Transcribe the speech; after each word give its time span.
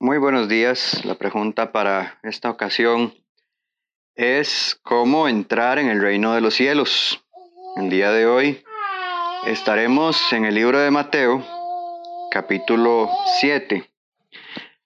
Muy 0.00 0.18
buenos 0.18 0.48
días. 0.48 1.04
La 1.04 1.16
pregunta 1.16 1.72
para 1.72 2.20
esta 2.22 2.50
ocasión 2.50 3.12
es 4.14 4.78
cómo 4.84 5.26
entrar 5.26 5.80
en 5.80 5.88
el 5.88 6.00
reino 6.00 6.34
de 6.34 6.40
los 6.40 6.54
cielos. 6.54 7.24
El 7.74 7.90
día 7.90 8.12
de 8.12 8.24
hoy 8.24 8.64
estaremos 9.48 10.32
en 10.32 10.44
el 10.44 10.54
libro 10.54 10.78
de 10.78 10.92
Mateo, 10.92 11.44
capítulo 12.30 13.10
7. 13.40 13.90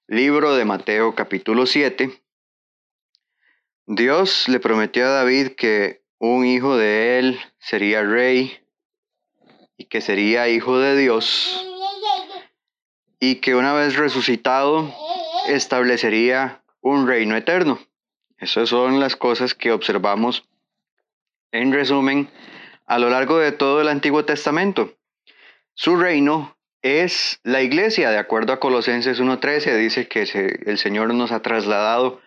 Libro 0.07 0.55
de 0.55 0.65
Mateo, 0.65 1.15
capítulo 1.15 1.67
7. 1.67 2.11
Dios 3.85 4.49
le 4.49 4.61
prometió 4.61 5.05
a 5.05 5.11
David 5.11 5.49
que 5.59 6.03
un 6.21 6.47
hijo 6.47 6.79
de 6.79 7.19
él 7.19 7.39
sería 7.59 8.03
rey 8.03 8.65
y 9.77 9.85
que 9.85 10.01
sería 10.01 10.49
hijo 10.49 10.79
de 10.79 10.97
Dios 10.97 11.69
y 13.23 13.37
que 13.37 13.55
una 13.55 13.73
vez 13.73 13.95
resucitado 13.95 14.93
establecería 15.47 16.61
un 16.81 17.07
reino 17.07 17.37
eterno. 17.37 17.79
Esas 18.37 18.69
son 18.69 18.99
las 18.99 19.15
cosas 19.15 19.55
que 19.55 19.71
observamos 19.71 20.43
en 21.53 21.73
resumen 21.73 22.29
a 22.85 22.99
lo 22.99 23.11
largo 23.11 23.39
de 23.39 23.53
todo 23.53 23.81
el 23.81 23.87
Antiguo 23.87 24.25
Testamento. 24.25 24.95
Su 25.75 25.95
reino 25.95 26.57
es 26.83 27.39
la 27.45 27.63
iglesia, 27.63 28.11
de 28.11 28.19
acuerdo 28.19 28.55
a 28.55 28.59
Colosenses 28.59 29.21
1.13, 29.21 29.77
dice 29.77 30.09
que 30.09 30.23
el 30.67 30.79
Señor 30.79 31.15
nos 31.15 31.31
ha 31.31 31.43
trasladado 31.43 32.21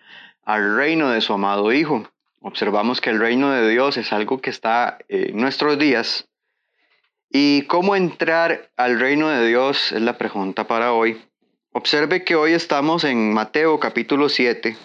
al 0.44 0.78
reino 0.78 1.10
de 1.10 1.20
su 1.20 1.34
amado 1.34 1.74
Hijo. 1.74 2.10
Observamos 2.40 3.02
que 3.02 3.10
el 3.10 3.20
reino 3.20 3.50
de 3.50 3.68
Dios 3.68 3.98
es 3.98 4.14
algo 4.14 4.40
que 4.40 4.48
está 4.48 4.96
en 5.10 5.36
nuestros 5.36 5.78
días 5.78 6.26
¿Y 7.30 7.62
cómo 7.62 7.96
entrar 7.96 8.70
al 8.76 9.00
reino 9.00 9.28
de 9.28 9.46
Dios? 9.46 9.92
Es 9.92 10.00
la 10.00 10.16
pregunta 10.16 10.66
para 10.66 10.92
hoy. 10.92 11.20
Observe 11.72 12.24
que 12.24 12.36
hoy 12.36 12.52
estamos 12.52 13.04
en 13.04 13.34
Mateo 13.34 13.80
capítulo 13.80 14.28
7, 14.28 14.76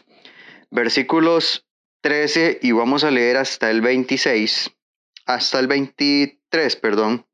versículos 0.71 1.65
13 2.01 2.59
y 2.61 2.71
vamos 2.71 3.03
a 3.03 3.11
leer 3.11 3.37
hasta 3.37 3.69
el 3.69 3.81
26, 3.81 4.71
hasta 5.25 5.59
el 5.59 5.67
23, 5.67 6.75
perdón. 6.77 7.25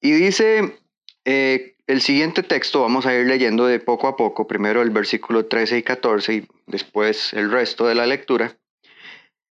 Y 0.00 0.10
dice 0.12 0.76
eh, 1.24 1.76
el 1.86 2.02
siguiente 2.02 2.42
texto, 2.42 2.82
vamos 2.82 3.06
a 3.06 3.14
ir 3.14 3.26
leyendo 3.26 3.66
de 3.66 3.78
poco 3.78 4.08
a 4.08 4.16
poco, 4.16 4.46
primero 4.46 4.82
el 4.82 4.90
versículo 4.90 5.46
13 5.46 5.78
y 5.78 5.82
14 5.82 6.34
y 6.34 6.48
después 6.66 7.32
el 7.32 7.50
resto 7.50 7.86
de 7.86 7.94
la 7.94 8.06
lectura. 8.06 8.58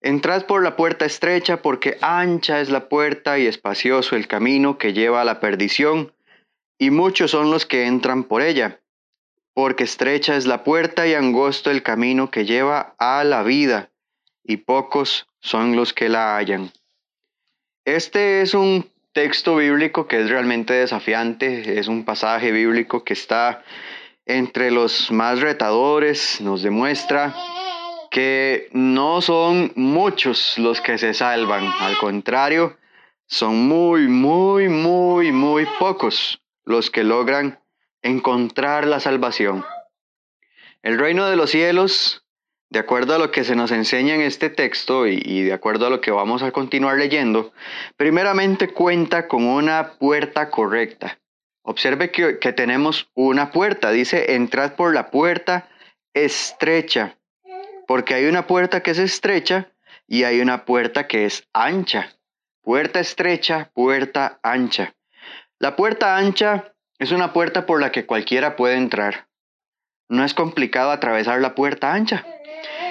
Entrad 0.06 0.46
por 0.46 0.62
la 0.62 0.76
puerta 0.76 1.08
estrecha, 1.08 1.64
porque 1.64 1.98
ancha 2.00 2.62
es 2.62 2.70
la 2.70 2.90
puerta 2.90 3.40
y 3.40 3.48
espacioso 3.48 4.16
el 4.16 4.28
camino 4.28 4.78
que 4.78 4.94
lleva 4.94 5.22
a 5.22 5.26
la 5.26 5.40
perdición, 5.40 6.14
y 6.78 6.92
muchos 6.92 7.32
son 7.32 7.50
los 7.50 7.66
que 7.66 7.88
entran 7.88 8.24
por 8.24 8.44
ella. 8.44 8.82
Porque 9.56 9.84
estrecha 9.84 10.36
es 10.36 10.46
la 10.46 10.64
puerta 10.64 11.08
y 11.08 11.16
angosto 11.16 11.72
el 11.72 11.82
camino 11.82 12.30
que 12.30 12.46
lleva 12.46 12.94
a 13.00 13.24
la 13.24 13.42
vida, 13.42 13.90
y 14.44 14.58
pocos 14.58 15.28
son 15.40 15.76
los 15.76 15.92
que 15.92 16.08
la 16.08 16.38
hallan. 16.38 16.72
Este 17.84 18.44
es 18.44 18.54
un 18.54 18.88
texto 19.12 19.56
bíblico 19.56 20.08
que 20.08 20.22
es 20.22 20.30
realmente 20.30 20.76
desafiante, 20.76 21.80
es 21.80 21.88
un 21.88 22.06
pasaje 22.06 22.52
bíblico 22.52 23.04
que 23.04 23.14
está 23.14 23.64
entre 24.28 24.70
los 24.70 25.10
más 25.10 25.42
retadores, 25.42 26.42
nos 26.42 26.62
demuestra 26.62 27.34
que 28.16 28.70
no 28.72 29.22
son 29.22 29.74
muchos 29.76 30.58
los 30.58 30.80
que 30.80 30.98
se 30.98 31.14
salvan, 31.14 31.68
al 31.82 31.98
contrario, 31.98 32.78
son 33.26 33.68
muy, 33.68 34.08
muy, 34.08 34.70
muy, 34.70 35.34
muy 35.34 35.68
pocos 35.80 36.42
los 36.64 36.90
que 36.90 37.04
logran 37.04 37.60
encontrar 38.02 38.88
la 38.88 39.02
salvación. 39.02 39.66
El 40.82 40.98
reino 40.98 41.30
de 41.30 41.36
los 41.36 41.50
cielos, 41.50 42.24
de 42.70 42.80
acuerdo 42.80 43.16
a 43.16 43.18
lo 43.18 43.32
que 43.32 43.44
se 43.44 43.58
nos 43.58 43.72
enseña 43.72 44.16
en 44.16 44.22
este 44.22 44.50
texto 44.50 45.08
y, 45.08 45.42
de 45.42 45.52
acuerdo 45.52 45.88
a 45.88 45.90
lo 45.90 46.00
que 46.00 46.12
vamos 46.12 46.42
a 46.42 46.54
continuar 46.54 46.98
leyendo, 46.98 47.52
primeramente 47.98 48.70
cuenta 48.70 49.28
con 49.28 49.46
una 49.46 49.92
puerta 50.00 50.50
correcta. 50.50 51.20
Observe 51.64 52.12
que, 52.12 52.40
que 52.40 52.54
tenemos 52.54 53.10
una 53.14 53.52
puerta, 53.52 53.92
dice, 53.92 54.36
entrad 54.36 54.76
por 54.76 54.94
la 54.94 55.12
puerta 55.12 55.68
estrecha 56.14 57.18
porque 57.88 58.14
hay 58.14 58.26
una 58.26 58.48
puerta 58.48 58.82
que 58.82 58.92
es 58.92 59.00
estrecha 59.00 59.72
y 60.08 60.24
hay 60.24 60.42
una 60.42 60.66
puerta 60.66 61.08
que 61.08 61.26
es 61.26 61.48
ancha. 61.54 62.16
Puerta 62.62 63.00
estrecha, 63.00 63.72
puerta 63.74 64.40
ancha. 64.42 64.96
La 65.60 65.76
puerta 65.76 66.18
ancha 66.18 66.74
es 67.00 67.12
una 67.12 67.34
puerta 67.34 67.66
por 67.66 67.82
la 67.82 67.92
que 67.92 68.06
cualquiera 68.06 68.56
puede 68.56 68.76
entrar. 68.76 69.28
No 70.10 70.24
es 70.24 70.34
complicado 70.34 70.92
atravesar 70.92 71.42
la 71.42 71.56
puerta 71.56 71.94
ancha. 71.94 72.26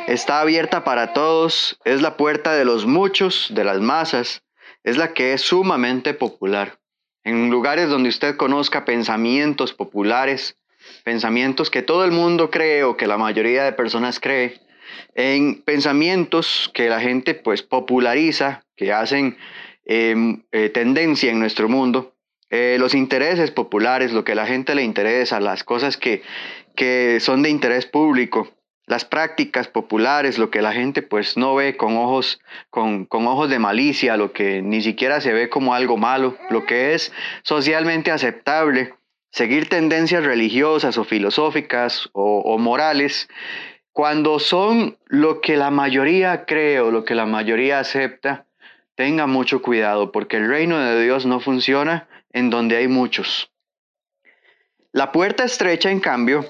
Está 0.06 0.40
abierta 0.40 0.84
para 0.84 1.12
todos, 1.12 1.78
es 1.84 2.02
la 2.02 2.16
puerta 2.16 2.52
de 2.52 2.64
los 2.64 2.86
muchos, 2.86 3.48
de 3.50 3.64
las 3.64 3.80
masas, 3.80 4.42
es 4.82 4.96
la 4.96 5.14
que 5.14 5.32
es 5.32 5.40
sumamente 5.40 6.12
popular. 6.14 6.78
En 7.22 7.50
lugares 7.50 7.88
donde 7.88 8.10
usted 8.10 8.36
conozca 8.36 8.84
pensamientos 8.84 9.72
populares, 9.72 10.58
pensamientos 11.04 11.70
que 11.70 11.82
todo 11.82 12.04
el 12.04 12.12
mundo 12.12 12.50
cree 12.50 12.84
o 12.84 12.96
que 12.96 13.06
la 13.06 13.16
mayoría 13.16 13.64
de 13.64 13.72
personas 13.72 14.20
cree, 14.20 14.60
en 15.14 15.62
pensamientos 15.62 16.70
que 16.74 16.88
la 16.88 17.00
gente 17.00 17.34
pues 17.34 17.62
populariza, 17.62 18.64
que 18.76 18.92
hacen 18.92 19.36
em, 19.84 20.42
eh, 20.52 20.68
tendencia 20.70 21.30
en 21.30 21.38
nuestro 21.38 21.68
mundo, 21.68 22.14
eh, 22.50 22.76
los 22.78 22.94
intereses 22.94 23.50
populares, 23.50 24.12
lo 24.12 24.24
que 24.24 24.32
a 24.32 24.36
la 24.36 24.46
gente 24.46 24.74
le 24.74 24.82
interesa, 24.82 25.40
las 25.40 25.64
cosas 25.64 25.96
que, 25.96 26.22
que 26.76 27.18
son 27.20 27.42
de 27.42 27.50
interés 27.50 27.86
público, 27.86 28.52
las 28.86 29.04
prácticas 29.04 29.68
populares, 29.68 30.38
lo 30.38 30.50
que 30.50 30.62
la 30.62 30.72
gente 30.72 31.02
pues 31.02 31.36
no 31.36 31.54
ve 31.54 31.76
con 31.76 31.96
ojos, 31.96 32.40
con, 32.70 33.08
ojos 33.10 33.48
de 33.48 33.58
malicia, 33.58 34.16
lo 34.16 34.32
que 34.32 34.62
ni 34.62 34.82
siquiera 34.82 35.20
se 35.20 35.32
ve 35.32 35.48
como 35.48 35.74
algo 35.74 35.96
malo, 35.96 36.36
lo 36.50 36.66
que 36.66 36.94
es 36.94 37.12
socialmente 37.42 38.10
aceptable, 38.10 38.94
seguir 39.30 39.68
tendencias 39.68 40.22
religiosas 40.22 40.98
o 40.98 41.04
filosóficas 41.04 42.10
o 42.12 42.58
morales, 42.58 43.28
cuando 43.94 44.40
son 44.40 44.98
lo 45.06 45.40
que 45.40 45.56
la 45.56 45.70
mayoría 45.70 46.46
cree 46.46 46.80
o 46.80 46.90
lo 46.90 47.04
que 47.04 47.14
la 47.14 47.26
mayoría 47.26 47.78
acepta, 47.78 48.44
tenga 48.96 49.28
mucho 49.28 49.62
cuidado 49.62 50.10
porque 50.10 50.36
el 50.36 50.48
reino 50.48 50.80
de 50.80 51.00
Dios 51.00 51.26
no 51.26 51.38
funciona 51.38 52.08
en 52.32 52.50
donde 52.50 52.76
hay 52.76 52.88
muchos. 52.88 53.52
La 54.90 55.12
puerta 55.12 55.44
estrecha, 55.44 55.92
en 55.92 56.00
cambio, 56.00 56.44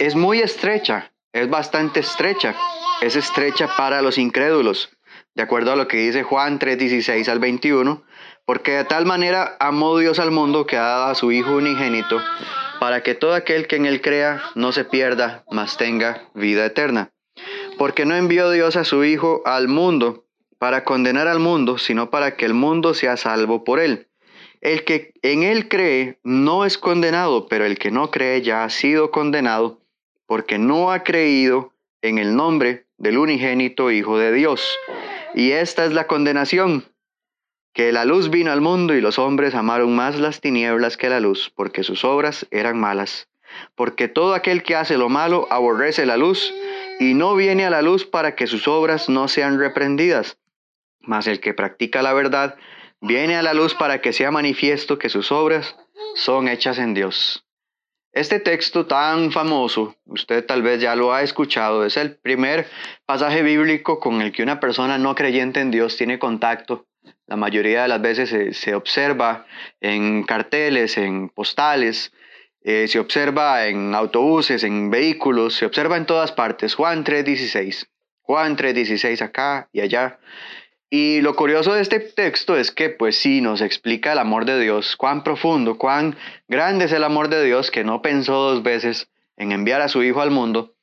es 0.00 0.16
muy 0.16 0.40
estrecha, 0.40 1.12
es 1.32 1.48
bastante 1.48 2.00
estrecha, 2.00 2.56
es 3.00 3.14
estrecha 3.14 3.68
para 3.76 4.02
los 4.02 4.18
incrédulos, 4.18 4.90
de 5.36 5.44
acuerdo 5.44 5.72
a 5.72 5.76
lo 5.76 5.86
que 5.86 5.98
dice 5.98 6.24
Juan 6.24 6.58
3:16 6.58 7.28
al 7.28 7.38
21, 7.38 8.02
porque 8.44 8.72
de 8.72 8.84
tal 8.84 9.06
manera 9.06 9.56
amó 9.60 9.96
Dios 9.98 10.18
al 10.18 10.32
mundo 10.32 10.66
que 10.66 10.76
ha 10.76 10.82
dado 10.82 11.06
a 11.12 11.14
su 11.14 11.30
Hijo 11.30 11.52
unigénito 11.52 12.20
para 12.80 13.02
que 13.02 13.14
todo 13.14 13.34
aquel 13.34 13.66
que 13.66 13.76
en 13.76 13.86
él 13.86 14.00
crea 14.00 14.42
no 14.54 14.72
se 14.72 14.84
pierda, 14.84 15.44
mas 15.50 15.76
tenga 15.76 16.28
vida 16.34 16.64
eterna. 16.66 17.10
Porque 17.76 18.04
no 18.04 18.14
envió 18.16 18.50
Dios 18.50 18.76
a 18.76 18.84
su 18.84 19.04
Hijo 19.04 19.42
al 19.44 19.68
mundo 19.68 20.24
para 20.58 20.84
condenar 20.84 21.28
al 21.28 21.38
mundo, 21.38 21.78
sino 21.78 22.10
para 22.10 22.36
que 22.36 22.44
el 22.44 22.54
mundo 22.54 22.94
sea 22.94 23.16
salvo 23.16 23.64
por 23.64 23.80
él. 23.80 24.08
El 24.60 24.84
que 24.84 25.12
en 25.22 25.44
él 25.44 25.68
cree 25.68 26.18
no 26.24 26.64
es 26.64 26.78
condenado, 26.78 27.46
pero 27.46 27.64
el 27.64 27.78
que 27.78 27.92
no 27.92 28.10
cree 28.10 28.42
ya 28.42 28.64
ha 28.64 28.70
sido 28.70 29.12
condenado, 29.12 29.80
porque 30.26 30.58
no 30.58 30.90
ha 30.90 31.04
creído 31.04 31.72
en 32.02 32.18
el 32.18 32.34
nombre 32.34 32.86
del 32.96 33.18
unigénito 33.18 33.92
Hijo 33.92 34.18
de 34.18 34.32
Dios. 34.32 34.76
Y 35.34 35.52
esta 35.52 35.84
es 35.84 35.92
la 35.92 36.08
condenación, 36.08 36.84
que 37.72 37.92
la 37.92 38.04
luz 38.04 38.30
vino 38.30 38.50
al 38.50 38.60
mundo 38.60 38.94
y 38.94 39.00
los 39.00 39.18
hombres 39.18 39.54
amaron 39.54 39.94
más 39.94 40.18
las 40.18 40.40
tinieblas 40.40 40.96
que 40.96 41.08
la 41.08 41.20
luz, 41.20 41.52
porque 41.54 41.82
sus 41.82 42.04
obras 42.04 42.46
eran 42.50 42.78
malas. 42.78 43.28
Porque 43.74 44.08
todo 44.08 44.34
aquel 44.34 44.62
que 44.62 44.76
hace 44.76 44.98
lo 44.98 45.08
malo 45.08 45.46
aborrece 45.50 46.06
la 46.06 46.16
luz 46.16 46.52
y 46.98 47.14
no 47.14 47.34
viene 47.34 47.64
a 47.64 47.70
la 47.70 47.82
luz 47.82 48.04
para 48.04 48.34
que 48.34 48.46
sus 48.46 48.68
obras 48.68 49.08
no 49.08 49.28
sean 49.28 49.58
reprendidas. 49.58 50.38
Mas 51.00 51.26
el 51.26 51.40
que 51.40 51.54
practica 51.54 52.02
la 52.02 52.12
verdad 52.12 52.56
viene 53.00 53.36
a 53.36 53.42
la 53.42 53.54
luz 53.54 53.74
para 53.74 54.00
que 54.00 54.12
sea 54.12 54.30
manifiesto 54.30 54.98
que 54.98 55.08
sus 55.08 55.30
obras 55.32 55.76
son 56.14 56.48
hechas 56.48 56.78
en 56.78 56.94
Dios. 56.94 57.44
Este 58.12 58.40
texto 58.40 58.86
tan 58.86 59.30
famoso, 59.30 59.94
usted 60.06 60.44
tal 60.44 60.62
vez 60.62 60.80
ya 60.80 60.96
lo 60.96 61.12
ha 61.12 61.22
escuchado, 61.22 61.84
es 61.84 61.96
el 61.96 62.16
primer 62.16 62.66
pasaje 63.06 63.42
bíblico 63.42 64.00
con 64.00 64.22
el 64.22 64.32
que 64.32 64.42
una 64.42 64.58
persona 64.58 64.98
no 64.98 65.14
creyente 65.14 65.60
en 65.60 65.70
Dios 65.70 65.96
tiene 65.96 66.18
contacto 66.18 66.87
la 67.26 67.36
mayoría 67.36 67.82
de 67.82 67.88
las 67.88 68.00
veces 68.00 68.56
se, 68.56 68.74
observa 68.74 69.46
en 69.80 70.22
carteles, 70.24 70.96
en 70.96 71.28
postales, 71.28 72.12
eh, 72.62 72.88
se 72.88 72.98
observa 72.98 73.66
en 73.66 73.94
autobuses, 73.94 74.64
en 74.64 74.90
vehículos, 74.90 75.54
se 75.54 75.66
observa 75.66 75.96
en 75.96 76.06
todas 76.06 76.32
partes. 76.32 76.74
Juan 76.74 77.04
3.16. 77.04 77.86
Juan 78.22 78.56
3.16 78.56 79.22
acá 79.22 79.68
y 79.72 79.80
allá. 79.80 80.18
Y 80.90 81.20
lo 81.20 81.36
curioso 81.36 81.74
de 81.74 81.82
este 81.82 82.00
texto 82.00 82.56
es 82.56 82.70
que 82.70 82.88
pues 82.88 83.18
sí 83.18 83.40
nos 83.42 83.60
explica 83.60 84.12
el 84.12 84.18
amor 84.18 84.46
de 84.46 84.58
Dios, 84.58 84.96
cuán 84.96 85.22
profundo, 85.22 85.76
cuán 85.76 86.16
grande 86.48 86.86
es 86.86 86.92
el 86.92 87.04
amor 87.04 87.28
de 87.28 87.44
Dios 87.44 87.70
que 87.70 87.84
no 87.84 88.00
pensó 88.00 88.34
dos 88.34 88.62
veces 88.62 89.10
en 89.36 89.52
enviar 89.52 89.82
a 89.82 89.88
su 89.88 90.02
Hijo 90.02 90.22
al 90.22 90.30
mundo. 90.30 90.74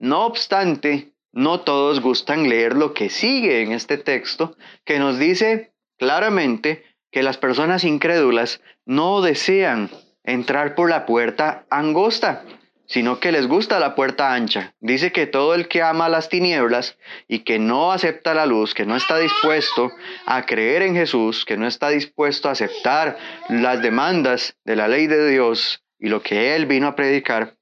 No 0.00 0.26
obstante, 0.26 1.13
no 1.34 1.60
todos 1.60 2.00
gustan 2.00 2.48
leer 2.48 2.74
lo 2.74 2.94
que 2.94 3.10
sigue 3.10 3.62
en 3.62 3.72
este 3.72 3.98
texto, 3.98 4.56
que 4.84 4.98
nos 4.98 5.18
dice 5.18 5.72
claramente 5.98 6.84
que 7.10 7.22
las 7.22 7.38
personas 7.38 7.84
incrédulas 7.84 8.60
no 8.86 9.20
desean 9.20 9.90
entrar 10.22 10.74
por 10.74 10.88
la 10.88 11.06
puerta 11.06 11.66
angosta, 11.70 12.44
sino 12.86 13.18
que 13.18 13.32
les 13.32 13.48
gusta 13.48 13.80
la 13.80 13.94
puerta 13.94 14.32
ancha. 14.32 14.74
Dice 14.80 15.10
que 15.10 15.26
todo 15.26 15.54
el 15.54 15.68
que 15.68 15.82
ama 15.82 16.08
las 16.08 16.28
tinieblas 16.28 16.98
y 17.26 17.40
que 17.40 17.58
no 17.58 17.92
acepta 17.92 18.34
la 18.34 18.46
luz, 18.46 18.74
que 18.74 18.86
no 18.86 18.94
está 18.94 19.18
dispuesto 19.18 19.90
a 20.26 20.46
creer 20.46 20.82
en 20.82 20.94
Jesús, 20.94 21.44
que 21.44 21.56
no 21.56 21.66
está 21.66 21.88
dispuesto 21.88 22.48
a 22.48 22.52
aceptar 22.52 23.16
las 23.48 23.82
demandas 23.82 24.56
de 24.64 24.76
la 24.76 24.86
ley 24.86 25.06
de 25.06 25.30
Dios 25.30 25.82
y 25.98 26.08
lo 26.08 26.22
que 26.22 26.54
Él 26.54 26.66
vino 26.66 26.86
a 26.86 26.96
predicar, 26.96 27.56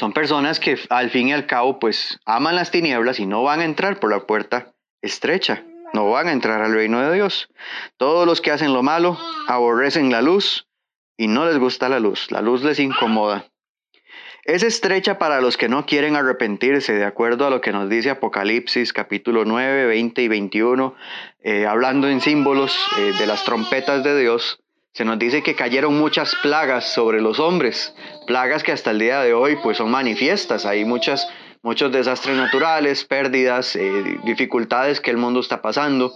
son 0.00 0.14
personas 0.14 0.58
que 0.58 0.78
al 0.88 1.10
fin 1.10 1.28
y 1.28 1.34
al 1.34 1.44
cabo 1.44 1.78
pues 1.78 2.18
aman 2.24 2.56
las 2.56 2.70
tinieblas 2.70 3.20
y 3.20 3.26
no 3.26 3.42
van 3.42 3.60
a 3.60 3.66
entrar 3.66 4.00
por 4.00 4.10
la 4.10 4.20
puerta 4.20 4.72
estrecha, 5.02 5.62
no 5.92 6.10
van 6.10 6.28
a 6.28 6.32
entrar 6.32 6.62
al 6.62 6.72
reino 6.72 7.02
de 7.02 7.14
Dios. 7.14 7.50
Todos 7.98 8.26
los 8.26 8.40
que 8.40 8.50
hacen 8.50 8.72
lo 8.72 8.82
malo 8.82 9.18
aborrecen 9.46 10.10
la 10.10 10.22
luz 10.22 10.66
y 11.18 11.28
no 11.28 11.44
les 11.44 11.58
gusta 11.58 11.90
la 11.90 12.00
luz, 12.00 12.30
la 12.30 12.40
luz 12.40 12.64
les 12.64 12.80
incomoda. 12.80 13.44
Es 14.46 14.62
estrecha 14.62 15.18
para 15.18 15.42
los 15.42 15.58
que 15.58 15.68
no 15.68 15.84
quieren 15.84 16.16
arrepentirse, 16.16 16.94
de 16.94 17.04
acuerdo 17.04 17.46
a 17.46 17.50
lo 17.50 17.60
que 17.60 17.72
nos 17.72 17.90
dice 17.90 18.08
Apocalipsis 18.08 18.94
capítulo 18.94 19.44
9, 19.44 19.84
20 19.84 20.22
y 20.22 20.28
21, 20.28 20.94
eh, 21.42 21.66
hablando 21.66 22.08
en 22.08 22.22
símbolos 22.22 22.74
eh, 22.98 23.12
de 23.18 23.26
las 23.26 23.44
trompetas 23.44 24.02
de 24.02 24.18
Dios. 24.18 24.62
Se 24.92 25.04
nos 25.04 25.18
dice 25.20 25.42
que 25.42 25.54
cayeron 25.54 25.96
muchas 25.96 26.34
plagas 26.42 26.92
sobre 26.92 27.20
los 27.20 27.38
hombres, 27.38 27.94
plagas 28.26 28.64
que 28.64 28.72
hasta 28.72 28.90
el 28.90 28.98
día 28.98 29.20
de 29.20 29.32
hoy 29.32 29.56
pues 29.62 29.76
son 29.76 29.90
manifiestas. 29.90 30.66
Hay 30.66 30.84
muchas, 30.84 31.28
muchos 31.62 31.92
desastres 31.92 32.36
naturales, 32.36 33.04
pérdidas, 33.04 33.76
eh, 33.76 34.18
dificultades 34.24 35.00
que 35.00 35.12
el 35.12 35.16
mundo 35.16 35.40
está 35.40 35.62
pasando. 35.62 36.12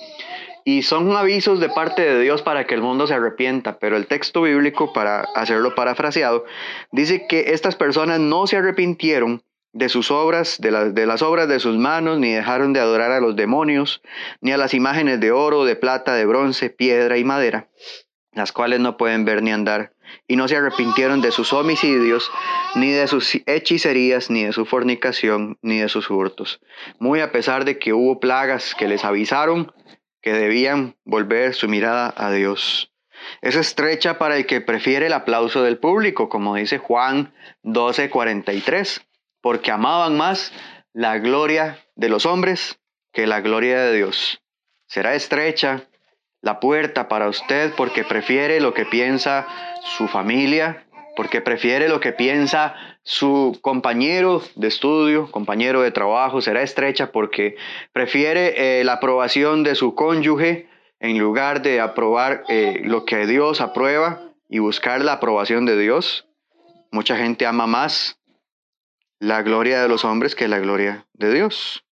Y 0.65 0.83
son 0.83 1.15
avisos 1.15 1.61
de 1.61 1.69
parte 1.69 2.03
de 2.03 2.21
Dios 2.21 2.43
para 2.43 2.67
que 2.67 2.75
el 2.75 2.81
mundo 2.81 3.07
se 3.07 3.15
arrepienta, 3.15 3.79
pero 3.79 3.97
el 3.97 4.07
texto 4.07 4.43
bíblico, 4.43 4.93
para 4.93 5.21
hacerlo 5.35 5.75
parafraseado, 5.75 6.45
dice 6.91 7.27
que 7.29 7.53
estas 7.53 7.77
personas 7.77 8.19
no 8.19 8.47
se 8.47 8.57
arrepintieron 8.57 9.45
de 9.73 9.89
sus 9.89 10.11
obras, 10.11 10.61
de, 10.61 10.93
de, 10.93 11.07
las 11.07 11.21
obras 11.21 11.49
de 11.49 11.61
sus 11.61 11.77
manos, 11.77 12.19
ni 12.19 12.33
dejaron 12.33 12.73
de 12.73 12.81
adorar 12.81 13.11
a 13.11 13.21
los 13.21 13.37
demonios, 13.37 14.03
ni 14.41 14.53
a 14.53 14.57
las 14.57 14.73
imágenes 14.73 15.21
de 15.21 15.33
oro, 15.33 15.65
de 15.65 15.77
plata, 15.77 16.15
de 16.15 16.25
bronce, 16.25 16.71
piedra 16.71 17.19
y 17.19 17.25
madera, 17.25 17.69
las 18.35 18.53
cuales 18.53 18.81
no 18.81 18.97
pueden 18.97 19.25
ver 19.25 19.43
ni 19.43 19.53
andar, 19.53 19.93
y 20.27 20.37
no 20.37 20.49
se 20.49 20.57
arrepintieron 20.57 21.21
de 21.21 21.33
sus 21.33 21.53
homicidios, 21.53 22.31
ni 22.75 22.91
de 22.91 23.07
sus 23.07 23.41
hechicerías, 23.47 24.31
ni 24.31 24.45
de 24.45 24.53
su 24.53 24.67
fornicación, 24.67 25.59
ni 25.63 25.79
de 25.79 25.89
sus 25.89 26.11
hurtos. 26.11 26.61
Muy 26.99 27.21
a 27.21 27.33
pesar 27.33 27.65
de 27.65 27.79
que 27.79 27.93
hubo 27.93 28.21
plagas 28.21 28.75
que 28.75 28.89
les 28.89 29.05
avisaron, 29.05 29.73
que 30.21 30.33
debían 30.33 30.97
volver 31.05 31.55
su 31.55 31.69
mirada 31.69 32.13
a 32.17 32.31
Dios. 32.31 32.91
Es 33.41 33.57
estrecha 33.57 34.19
para 34.19 34.37
el 34.37 34.47
que 34.47 34.61
prefiere 34.61 35.07
el 35.07 35.13
aplauso 35.13 35.63
del 35.63 35.79
público, 35.79 36.29
como 36.29 36.57
dice 36.57 36.79
Juan 36.79 37.35
12:43, 37.63 39.07
porque 39.41 39.71
amaban 39.71 40.17
más 40.17 40.53
la 40.93 41.19
gloria 41.19 41.79
de 41.95 42.09
los 42.09 42.27
hombres 42.27 42.79
que 43.13 43.27
la 43.27 43.41
gloria 43.41 43.81
de 43.83 43.97
Dios. 43.97 44.43
Será 44.87 45.15
estrecha 45.15 45.89
la 46.45 46.61
puerta 46.61 47.09
para 47.09 47.29
usted 47.29 47.73
porque 47.75 48.05
prefiere 48.05 48.61
lo 48.61 48.75
que 48.75 48.85
piensa 48.85 49.49
su 49.83 50.09
familia, 50.09 50.85
porque 51.17 51.41
prefiere 51.41 51.89
lo 51.89 52.01
que 52.01 52.13
piensa 52.13 52.75
su 53.03 53.59
compañero 53.63 54.43
de 54.55 54.69
estudio, 54.69 55.31
compañero 55.31 55.81
de 55.81 55.91
trabajo, 55.91 56.43
será 56.43 56.61
estrecha 56.61 57.13
porque 57.13 57.57
prefiere 57.93 58.81
eh, 58.81 58.85
la 58.85 58.95
aprobación 58.95 59.63
de 59.63 59.75
su 59.75 59.95
cónyuge 59.95 60.69
en 61.01 61.19
lugar 61.19 61.63
de 61.63 61.81
aprobar 61.81 62.45
eh, 62.49 62.83
lo 62.85 63.07
que 63.07 63.27
Dios 63.27 63.63
aprueba 63.63 64.21
y 64.47 64.59
buscar 64.59 65.01
la 65.03 65.15
aprobación 65.15 65.65
de 65.65 65.79
Dios. 65.79 66.29
Mucha 66.91 67.17
gente 67.17 67.47
ama 67.47 67.67
más 67.67 68.19
la 69.19 69.41
gloria 69.41 69.81
de 69.81 69.89
los 69.89 70.05
hombres 70.05 70.35
que 70.35 70.47
la 70.47 70.59
gloria 70.59 71.07
de 71.15 71.33
Dios. 71.33 71.84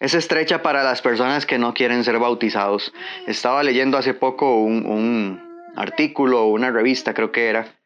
Es 0.00 0.14
estrecha 0.14 0.62
para 0.62 0.82
las 0.82 1.02
personas 1.02 1.46
que 1.46 1.58
no 1.58 1.74
quieren 1.74 2.04
ser 2.04 2.18
bautizados. 2.18 2.92
Estaba 3.26 3.62
leyendo 3.62 3.98
hace 3.98 4.14
poco 4.14 4.56
un, 4.56 4.86
un 4.86 5.72
artículo 5.76 6.42
o 6.44 6.48
una 6.48 6.70
revista, 6.70 7.14
creo 7.14 7.32
que 7.32 7.48
era, 7.48 7.76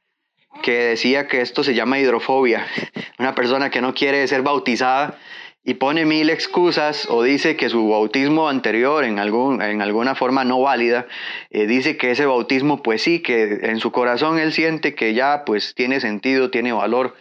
que 0.62 0.72
decía 0.72 1.26
que 1.26 1.40
esto 1.40 1.64
se 1.64 1.74
llama 1.74 1.98
hidrofobia, 1.98 2.66
una 3.18 3.34
persona 3.34 3.70
que 3.70 3.80
no 3.80 3.94
quiere 3.94 4.26
ser 4.28 4.42
bautizada 4.42 5.18
y 5.62 5.74
pone 5.74 6.06
mil 6.06 6.30
excusas 6.30 7.06
o 7.10 7.22
dice 7.22 7.56
que 7.56 7.68
su 7.68 7.88
bautismo 7.88 8.48
anterior 8.48 9.04
en, 9.04 9.18
algún, 9.18 9.60
en 9.60 9.82
alguna 9.82 10.14
forma 10.14 10.44
no 10.44 10.60
válida, 10.60 11.06
eh, 11.50 11.66
dice 11.66 11.96
que 11.96 12.12
ese 12.12 12.24
bautismo 12.24 12.82
pues 12.82 13.02
sí, 13.02 13.20
que 13.20 13.58
en 13.62 13.78
su 13.78 13.92
corazón 13.92 14.38
él 14.38 14.52
siente 14.52 14.94
que 14.94 15.12
ya 15.12 15.44
pues 15.44 15.74
tiene 15.74 16.00
sentido, 16.00 16.50
tiene 16.50 16.72
valor. 16.72 17.14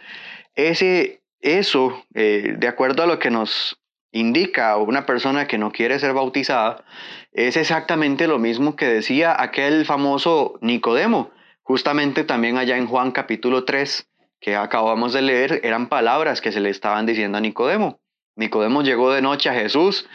Ese, 0.54 1.20
eso, 1.40 2.04
eh, 2.14 2.54
de 2.56 2.68
acuerdo 2.68 3.02
a 3.02 3.06
lo 3.06 3.18
que 3.18 3.30
nos 3.30 3.79
indica 4.12 4.76
una 4.76 5.06
persona 5.06 5.46
que 5.46 5.58
no 5.58 5.72
quiere 5.72 5.98
ser 5.98 6.12
bautizada, 6.12 6.84
es 7.32 7.56
exactamente 7.56 8.26
lo 8.26 8.38
mismo 8.38 8.76
que 8.76 8.86
decía 8.86 9.40
aquel 9.40 9.84
famoso 9.84 10.58
Nicodemo 10.60 11.30
Justamente 11.70 12.24
también 12.24 12.58
allá 12.58 12.76
en 12.76 12.88
Juan 12.88 13.12
capítulo 13.12 13.64
3, 13.64 14.10
que 14.40 14.56
acabamos 14.56 15.12
de 15.12 15.22
leer, 15.22 15.60
eran 15.62 15.88
palabras 15.88 16.40
que 16.40 16.50
se 16.50 16.58
le 16.58 16.68
estaban 16.68 17.06
diciendo 17.06 17.38
a 17.38 17.40
Nicodemo. 17.40 18.00
Nicodemo 18.34 18.82
llegó 18.82 19.12
de 19.12 19.22
noche 19.22 19.50
a 19.50 19.54
Jesús 19.54 20.08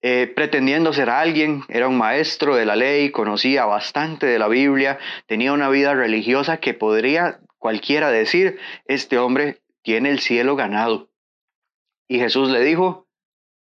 eh, 0.00 0.32
pretendiendo 0.34 0.92
ser 0.92 1.08
alguien, 1.08 1.62
era 1.68 1.88
un 1.88 1.96
maestro 1.96 2.56
de 2.56 2.66
la 2.66 2.76
ley, 2.76 3.10
conocía 3.10 3.64
bastante 3.64 4.26
de 4.26 4.38
la 4.38 4.48
Biblia, 4.48 4.98
tenía 5.26 5.52
una 5.54 5.68
vida 5.68 5.94
religiosa 5.94 6.58
que 6.58 6.74
podría 6.74 7.40
cualquiera 7.58 8.10
decir, 8.10 8.58
este 8.86 9.18
hombre 9.18 9.62
tiene 9.82 10.10
el 10.10 10.20
cielo 10.20 10.56
ganado. 10.56 11.10
Y 12.06 12.18
Jesús 12.18 12.50
le 12.50 12.60
dijo, 12.60 13.03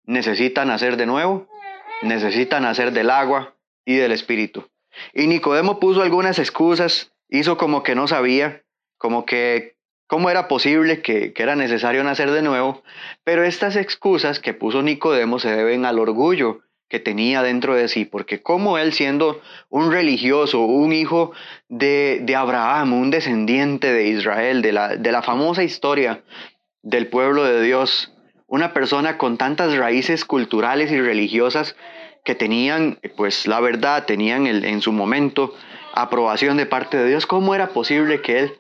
necesitan 0.08 0.70
nacer 0.70 0.98
de 0.98 1.06
nuevo, 1.06 1.48
necesitan 2.02 2.64
nacer 2.64 2.92
del 2.92 3.12
agua 3.12 3.54
y 3.86 3.98
del 3.98 4.12
espíritu. 4.12 4.68
Y 5.14 5.28
Nicodemo 5.28 5.80
puso 5.80 6.02
algunas 6.02 6.40
excusas 6.40 7.12
hizo 7.30 7.58
como 7.58 7.84
que 7.84 7.96
no 7.96 8.08
sabía, 8.08 8.64
como 8.98 9.26
que 9.26 9.76
cómo 10.08 10.30
era 10.30 10.48
posible 10.48 11.02
que, 11.02 11.34
era 11.36 11.56
necesario 11.56 12.04
nacer 12.04 12.32
de 12.32 12.42
nuevo, 12.42 12.84
pero 13.24 13.44
estas 13.44 13.76
excusas 13.76 14.40
que 14.40 14.54
puso 14.54 14.82
Nicodemo 14.82 15.40
se 15.40 15.56
deben 15.56 15.86
al 15.86 16.00
orgullo 16.00 16.62
que 16.90 17.00
tenía 17.00 17.44
dentro 17.44 17.76
de 17.76 17.90
sí, 17.90 18.06
porque 18.06 18.42
como 18.42 18.78
él 18.78 18.94
siendo 18.94 19.42
un 19.68 19.92
religioso, 19.92 20.62
un 20.62 20.94
hijo 20.94 21.34
de, 21.68 22.20
de 22.22 22.36
Abraham, 22.36 22.94
un 22.94 23.12
descendiente 23.12 23.92
de 23.92 24.08
Israel, 24.08 24.62
de 24.62 24.72
la, 24.72 24.96
de 24.96 25.12
la 25.12 25.22
famosa 25.22 25.64
historia 25.64 26.24
del 26.84 27.08
pueblo 27.08 27.44
de 27.44 27.62
Dios, 27.62 28.14
una 28.48 28.74
persona 28.74 29.18
con 29.18 29.38
tantas 29.38 29.76
raíces 29.78 30.26
culturales 30.26 30.92
y 30.92 31.00
religiosas 31.00 31.76
que 32.24 32.36
tenían, 32.36 33.00
pues 33.16 33.48
la 33.48 33.60
verdad, 33.60 34.06
tenían 34.06 34.48
el, 34.48 34.66
en 34.66 34.82
su 34.82 34.92
momento 34.92 35.54
aprobación 35.94 36.58
de 36.58 36.66
parte 36.66 36.98
de 36.98 37.08
Dios, 37.08 37.26
¿cómo 37.26 37.56
era 37.56 37.70
posible 37.70 38.22
que 38.22 38.40
él 38.40 38.54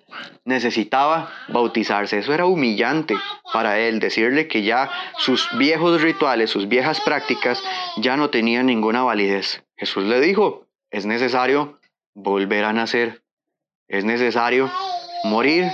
necesitaba 0.45 1.31
bautizarse? 1.49 2.17
Eso 2.17 2.33
era 2.33 2.45
humillante 2.45 3.15
para 3.53 3.79
él, 3.79 3.99
decirle 3.99 4.47
que 4.47 4.63
ya 4.63 4.89
sus 5.17 5.47
viejos 5.57 6.01
rituales, 6.01 6.49
sus 6.49 6.67
viejas 6.67 6.99
prácticas 7.01 7.61
ya 7.97 8.17
no 8.17 8.29
tenían 8.29 8.65
ninguna 8.65 9.03
validez. 9.03 9.63
Jesús 9.75 10.05
le 10.05 10.19
dijo, 10.19 10.65
es 10.89 11.05
necesario 11.05 11.77
volver 12.15 12.65
a 12.65 12.73
nacer, 12.73 13.21
es 13.87 14.03
necesario 14.03 14.71
morir 15.23 15.65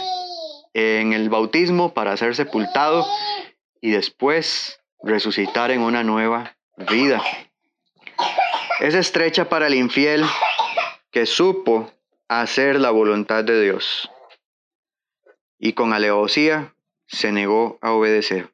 en 0.73 1.13
el 1.13 1.29
bautismo 1.29 1.93
para 1.93 2.17
ser 2.17 2.35
sepultado 2.35 3.05
y 3.83 3.91
después 3.91 4.79
resucitar 5.01 5.69
en 5.69 5.81
una 5.81 6.05
nueva 6.05 6.55
vida. 6.89 7.21
Es 8.79 8.95
estrecha 8.95 9.49
para 9.49 9.67
el 9.67 9.73
infiel 9.73 10.23
que 11.11 11.25
supo 11.25 11.91
hacer 12.29 12.79
la 12.79 12.91
voluntad 12.91 13.43
de 13.43 13.61
Dios 13.61 14.09
y 15.59 15.73
con 15.73 15.91
alevosía 15.91 16.73
se 17.07 17.33
negó 17.33 17.77
a 17.81 17.91
obedecer. 17.91 18.53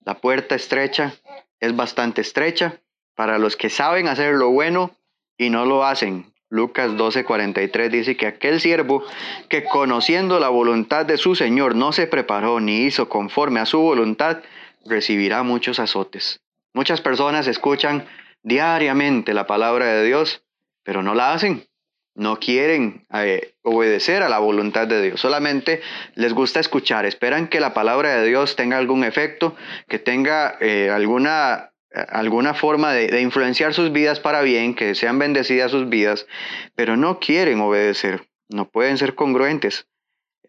La 0.00 0.18
puerta 0.18 0.54
estrecha 0.54 1.14
es 1.58 1.74
bastante 1.74 2.20
estrecha 2.20 2.78
para 3.14 3.38
los 3.38 3.56
que 3.56 3.70
saben 3.70 4.08
hacer 4.08 4.34
lo 4.34 4.50
bueno 4.50 4.94
y 5.38 5.48
no 5.48 5.64
lo 5.64 5.86
hacen. 5.86 6.34
Lucas 6.50 6.90
12:43 6.92 7.88
dice 7.88 8.16
que 8.18 8.26
aquel 8.26 8.60
siervo 8.60 9.02
que 9.48 9.64
conociendo 9.64 10.38
la 10.38 10.50
voluntad 10.50 11.06
de 11.06 11.16
su 11.16 11.34
Señor 11.34 11.74
no 11.74 11.92
se 11.92 12.06
preparó 12.06 12.60
ni 12.60 12.82
hizo 12.82 13.08
conforme 13.08 13.58
a 13.60 13.66
su 13.66 13.80
voluntad, 13.80 14.42
recibirá 14.88 15.42
muchos 15.42 15.78
azotes. 15.78 16.40
Muchas 16.72 17.00
personas 17.00 17.46
escuchan 17.46 18.06
diariamente 18.42 19.34
la 19.34 19.46
palabra 19.46 19.86
de 19.86 20.04
Dios, 20.04 20.44
pero 20.84 21.02
no 21.02 21.14
la 21.14 21.32
hacen. 21.32 21.66
no 22.14 22.38
quieren 22.38 23.06
eh, 23.12 23.54
obedecer 23.62 24.22
a 24.22 24.30
la 24.30 24.38
voluntad 24.38 24.86
de 24.86 25.02
Dios, 25.02 25.20
solamente 25.20 25.82
les 26.14 26.32
gusta 26.32 26.60
escuchar, 26.60 27.04
esperan 27.04 27.48
que 27.48 27.60
la 27.60 27.74
palabra 27.74 28.16
de 28.16 28.26
Dios 28.26 28.56
tenga 28.56 28.78
algún 28.78 29.04
efecto, 29.04 29.54
que 29.86 29.98
tenga 29.98 30.56
eh, 30.60 30.90
alguna, 30.90 31.72
alguna 31.92 32.54
forma 32.54 32.92
de, 32.92 33.20
influenciar 33.20 33.74
sus 33.74 33.92
vidas 33.92 34.18
para 34.18 34.40
bien, 34.40 34.74
que 34.74 34.94
sean 34.94 35.18
bendecidas 35.18 35.70
sus 35.70 35.90
vidas, 35.90 36.26
pero 36.74 36.96
no 36.96 37.20
quieren 37.20 37.60
obedecer, 37.60 38.26
no 38.48 38.66
pueden 38.68 38.96
ser 38.96 39.14
congruentes 39.14 39.86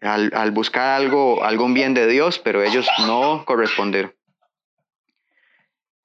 al, 0.00 0.30
al 0.34 0.50
buscar 0.52 0.88
algo, 0.88 1.44
algún 1.44 1.74
bien 1.74 1.92
de 1.92 2.06
Dios, 2.06 2.38
pero 2.38 2.62
ellos 2.62 2.88
no 3.06 3.44
corresponder. 3.44 4.17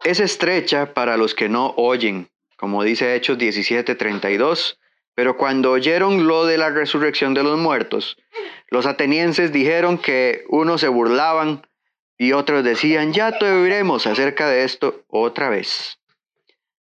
Es 0.04 0.20
estrecha 0.20 0.94
para 0.94 1.18
los 1.18 1.34
que 1.34 1.50
no 1.50 1.74
oyen, 1.78 2.30
como 2.58 2.84
dice 2.84 3.16
Hechos 3.16 3.38
17:32 3.38 4.78
pero 5.16 5.38
cuando 5.38 5.72
oyeron 5.72 6.28
lo 6.28 6.46
de 6.46 6.58
la 6.58 6.70
resurrección 6.70 7.34
de 7.34 7.44
los 7.44 7.58
muertos, 7.60 8.18
los 8.70 8.86
atenienses 8.86 9.52
dijeron 9.52 9.98
que 9.98 10.44
unos 10.50 10.82
se 10.82 10.88
burlaban 10.88 11.68
y 12.18 12.32
otros 12.32 12.64
decían, 12.64 13.14
ya 13.14 13.38
te 13.38 13.46
oiremos 13.46 14.08
acerca 14.08 14.48
de 14.48 14.64
esto 14.64 15.04
otra 15.08 15.50
vez. 15.50 16.00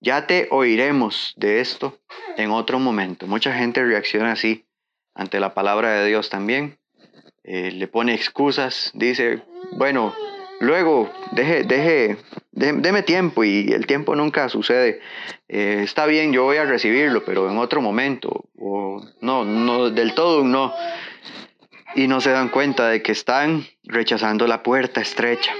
Ya 0.00 0.26
te 0.26 0.48
oiremos 0.50 1.34
de 1.36 1.60
esto 1.60 1.98
en 2.36 2.50
otro 2.50 2.78
momento. 2.78 3.26
Mucha 3.26 3.52
gente 3.52 3.84
reacciona 3.84 4.32
así 4.32 4.64
ante 5.14 5.40
la 5.40 5.52
palabra 5.52 5.92
de 5.92 6.06
Dios 6.06 6.30
también. 6.30 6.78
Eh, 7.42 7.72
le 7.72 7.88
pone 7.88 8.14
excusas, 8.14 8.92
dice, 8.94 9.42
bueno, 9.72 10.14
luego 10.60 11.10
deje, 11.32 11.64
deje, 11.64 12.16
deme 12.52 13.02
tiempo 13.02 13.42
y 13.42 13.72
el 13.72 13.86
tiempo 13.86 14.14
nunca 14.14 14.48
sucede. 14.48 15.00
Eh, 15.48 15.80
está 15.82 16.06
bien, 16.06 16.32
yo 16.32 16.44
voy 16.44 16.58
a 16.58 16.64
recibirlo, 16.64 17.24
pero 17.24 17.50
en 17.50 17.58
otro 17.58 17.80
momento, 17.80 18.44
o 18.56 19.02
no, 19.20 19.44
no, 19.44 19.90
del 19.90 20.14
todo 20.14 20.44
no. 20.44 20.72
Y 21.96 22.06
no 22.06 22.20
se 22.20 22.30
dan 22.30 22.50
cuenta 22.50 22.88
de 22.88 23.02
que 23.02 23.10
están 23.10 23.66
rechazando 23.82 24.46
la 24.46 24.62
puerta 24.62 25.00
estrecha. 25.00 25.52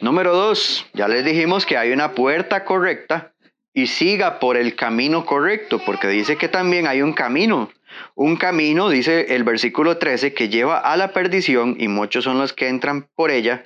Número 0.00 0.34
dos, 0.34 0.86
ya 0.94 1.06
les 1.06 1.24
dijimos 1.24 1.66
que 1.66 1.76
hay 1.76 1.92
una 1.92 2.12
puerta 2.12 2.64
correcta 2.64 3.34
y 3.74 3.86
siga 3.86 4.38
por 4.38 4.56
el 4.56 4.74
camino 4.74 5.24
correcto, 5.26 5.80
porque 5.84 6.08
dice 6.08 6.36
que 6.36 6.48
también 6.48 6.86
hay 6.86 7.02
un 7.02 7.12
camino. 7.12 7.70
Un 8.14 8.36
camino, 8.36 8.88
dice 8.88 9.34
el 9.34 9.44
versículo 9.44 9.98
13, 9.98 10.34
que 10.34 10.48
lleva 10.48 10.78
a 10.78 10.96
la 10.96 11.12
perdición 11.12 11.76
y 11.78 11.88
muchos 11.88 12.24
son 12.24 12.38
los 12.38 12.52
que 12.52 12.68
entran 12.68 13.08
por 13.14 13.30
ella, 13.30 13.64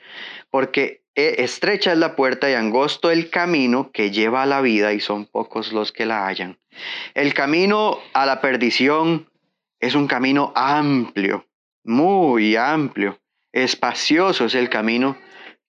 porque 0.51 1.03
e, 1.15 1.43
estrecha 1.43 1.93
es 1.93 1.99
la 1.99 2.15
puerta 2.15 2.51
y 2.51 2.55
angosto 2.55 3.11
el 3.11 3.31
camino 3.31 3.91
que 3.93 4.11
lleva 4.11 4.43
a 4.43 4.47
la 4.47 4.61
vida 4.61 4.93
y 4.93 5.01
son 5.01 5.27
pocos 5.27 5.73
los 5.73 5.93
que 5.93 6.07
la 6.07 6.27
hallan. 6.27 6.59
El 7.15 7.33
camino 7.35 7.99
a 8.13 8.27
la 8.27 8.41
perdición 8.41 9.31
es 9.81 9.95
un 9.95 10.07
camino 10.07 10.53
amplio, 10.55 11.47
muy 11.85 12.57
amplio, 12.57 13.19
espacioso 13.53 14.45
es 14.45 14.55
el 14.55 14.69
camino 14.69 15.17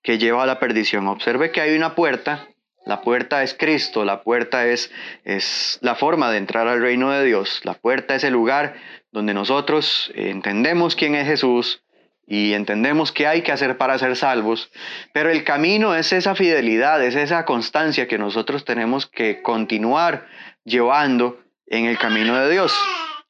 que 0.04 0.18
lleva 0.18 0.44
a 0.44 0.46
la 0.46 0.60
perdición. 0.60 1.08
Observe 1.08 1.52
que 1.52 1.62
hay 1.62 1.76
una 1.76 1.96
puerta, 1.96 2.48
la 2.88 3.02
puerta 3.02 3.44
es 3.44 3.54
Cristo, 3.54 4.06
la 4.06 4.24
puerta 4.24 4.66
es, 4.68 4.92
es 5.24 5.78
la 5.82 5.96
forma 5.96 6.32
de 6.32 6.38
entrar 6.38 6.68
al 6.68 6.82
reino 6.82 7.12
de 7.12 7.24
Dios, 7.26 7.62
la 7.64 7.74
puerta 7.74 8.16
es 8.16 8.24
el 8.24 8.34
lugar 8.34 8.76
donde 9.12 9.34
nosotros 9.34 10.12
entendemos 10.16 10.96
quién 10.96 11.16
es 11.16 11.28
Jesús, 11.28 11.84
y 12.28 12.54
entendemos 12.54 13.14
qué 13.14 13.26
hay 13.26 13.42
que 13.42 13.54
hacer 13.54 13.78
para 13.78 13.98
ser 13.98 14.18
salvos, 14.18 14.70
pero 15.14 15.30
el 15.30 15.46
camino 15.46 15.96
es 15.96 16.12
esa 16.12 16.36
fidelidad, 16.36 17.02
es 17.02 17.16
esa 17.16 17.46
constancia 17.46 18.08
que 18.08 18.18
nosotros 18.18 18.66
tenemos 18.66 19.08
que 19.08 19.42
continuar 19.42 20.28
llevando 20.66 21.40
en 21.66 21.86
el 21.86 21.98
camino 21.98 22.38
de 22.38 22.52
Dios. 22.52 22.74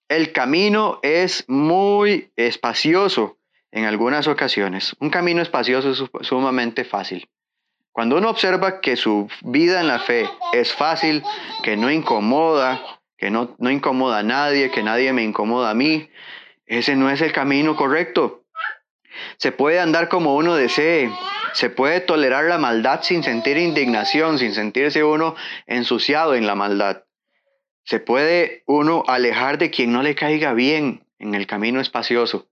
El 0.10 0.32
camino 0.32 1.00
es 1.04 1.46
muy 1.48 2.32
espacioso 2.36 3.38
en 3.72 3.86
algunas 3.86 4.28
ocasiones. 4.28 4.96
Un 5.00 5.12
camino 5.12 5.44
espacioso 5.44 5.92
es 5.92 6.28
sumamente 6.28 6.84
fácil. 6.84 7.30
Cuando 7.98 8.18
uno 8.18 8.30
observa 8.30 8.80
que 8.80 8.96
su 8.96 9.28
vida 9.42 9.82
en 9.82 9.88
la 9.88 9.98
fe 9.98 10.30
es 10.54 10.72
fácil, 10.72 11.24
que 11.64 11.78
no 11.78 11.90
incomoda, 11.90 12.80
que 13.18 13.32
no, 13.32 13.56
no 13.58 13.72
incomoda 13.72 14.20
a 14.20 14.24
nadie, 14.24 14.70
que 14.70 14.84
nadie 14.84 15.12
me 15.14 15.24
incomoda 15.24 15.72
a 15.72 15.74
mí, 15.74 16.08
ese 16.68 16.96
no 16.96 17.10
es 17.10 17.22
el 17.22 17.32
camino 17.32 17.76
correcto. 17.76 18.44
Se 19.38 19.52
puede 19.52 19.80
andar 19.80 20.10
como 20.10 20.36
uno 20.36 20.54
desee. 20.54 21.12
Se 21.54 21.72
puede 21.72 22.00
tolerar 22.00 22.44
la 22.44 22.60
maldad 22.60 23.02
sin 23.02 23.24
sentir 23.24 23.58
indignación, 23.58 24.38
sin 24.38 24.54
sentirse 24.54 25.04
uno 25.04 25.36
ensuciado 25.66 26.36
en 26.36 26.46
la 26.46 26.54
maldad. 26.54 27.06
Se 27.84 28.00
puede 28.00 28.62
uno 28.68 29.06
alejar 29.08 29.58
de 29.58 29.72
quien 29.72 29.92
no 29.92 30.04
le 30.04 30.14
caiga 30.14 30.54
bien 30.54 31.08
en 31.18 31.34
el 31.34 31.48
camino 31.48 31.82
espacioso. 31.82 32.48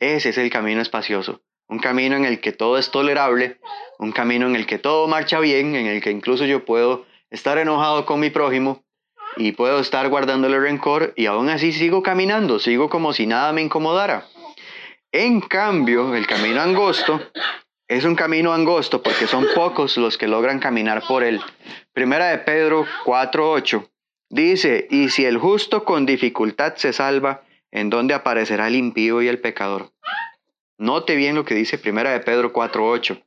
Ese 0.00 0.30
es 0.30 0.38
el 0.38 0.50
camino 0.50 0.80
espacioso. 0.80 1.42
Un 1.70 1.78
camino 1.78 2.16
en 2.16 2.24
el 2.24 2.40
que 2.40 2.50
todo 2.50 2.78
es 2.78 2.90
tolerable, 2.90 3.60
un 4.00 4.10
camino 4.10 4.48
en 4.48 4.56
el 4.56 4.66
que 4.66 4.78
todo 4.78 5.06
marcha 5.06 5.38
bien, 5.38 5.76
en 5.76 5.86
el 5.86 6.02
que 6.02 6.10
incluso 6.10 6.44
yo 6.44 6.64
puedo 6.64 7.06
estar 7.30 7.58
enojado 7.58 8.06
con 8.06 8.18
mi 8.18 8.28
prójimo 8.28 8.82
y 9.36 9.52
puedo 9.52 9.78
estar 9.78 10.08
guardándole 10.08 10.58
rencor 10.58 11.14
y 11.16 11.26
aún 11.26 11.48
así 11.48 11.72
sigo 11.72 12.02
caminando, 12.02 12.58
sigo 12.58 12.90
como 12.90 13.12
si 13.12 13.28
nada 13.28 13.52
me 13.52 13.62
incomodara. 13.62 14.26
En 15.12 15.40
cambio, 15.40 16.16
el 16.16 16.26
camino 16.26 16.60
angosto 16.60 17.20
es 17.86 18.04
un 18.04 18.16
camino 18.16 18.52
angosto 18.52 19.00
porque 19.00 19.28
son 19.28 19.46
pocos 19.54 19.96
los 19.96 20.18
que 20.18 20.26
logran 20.26 20.58
caminar 20.58 21.04
por 21.06 21.22
él. 21.22 21.40
Primera 21.92 22.30
de 22.30 22.38
Pedro 22.38 22.84
4.8 23.04 23.88
dice, 24.28 24.88
y 24.90 25.10
si 25.10 25.24
el 25.24 25.38
justo 25.38 25.84
con 25.84 26.04
dificultad 26.04 26.74
se 26.74 26.92
salva, 26.92 27.44
¿en 27.70 27.90
dónde 27.90 28.14
aparecerá 28.14 28.66
el 28.66 28.74
impío 28.74 29.22
y 29.22 29.28
el 29.28 29.40
pecador? 29.40 29.92
Note 30.80 31.14
bien 31.14 31.34
lo 31.34 31.44
que 31.44 31.54
dice 31.54 31.76
Primera 31.76 32.10
de 32.10 32.20
Pedro 32.20 32.54
4.8. 32.54 33.22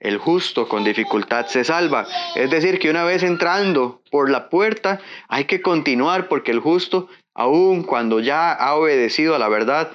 El 0.00 0.18
justo 0.18 0.66
con 0.66 0.82
dificultad 0.82 1.46
se 1.46 1.62
salva. 1.62 2.04
Es 2.34 2.50
decir, 2.50 2.80
que 2.80 2.90
una 2.90 3.04
vez 3.04 3.22
entrando 3.22 4.02
por 4.10 4.28
la 4.28 4.48
puerta 4.48 5.00
hay 5.28 5.44
que 5.44 5.62
continuar 5.62 6.26
porque 6.26 6.50
el 6.50 6.58
justo, 6.58 7.08
aun 7.32 7.84
cuando 7.84 8.18
ya 8.18 8.52
ha 8.52 8.74
obedecido 8.74 9.36
a 9.36 9.38
la 9.38 9.48
verdad, 9.48 9.92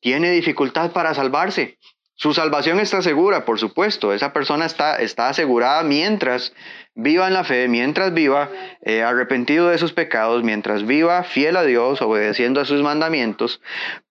tiene 0.00 0.32
dificultad 0.32 0.90
para 0.90 1.14
salvarse. 1.14 1.78
Su 2.16 2.34
salvación 2.34 2.80
está 2.80 3.02
segura, 3.02 3.44
por 3.44 3.60
supuesto. 3.60 4.12
Esa 4.12 4.32
persona 4.32 4.66
está, 4.66 4.96
está 4.96 5.28
asegurada 5.28 5.84
mientras 5.84 6.54
viva 6.96 7.28
en 7.28 7.34
la 7.34 7.44
fe, 7.44 7.68
mientras 7.68 8.12
viva 8.12 8.50
eh, 8.82 9.04
arrepentido 9.04 9.68
de 9.68 9.78
sus 9.78 9.92
pecados, 9.92 10.42
mientras 10.42 10.84
viva 10.84 11.22
fiel 11.22 11.56
a 11.56 11.62
Dios, 11.62 12.02
obedeciendo 12.02 12.60
a 12.60 12.64
sus 12.64 12.82
mandamientos. 12.82 13.60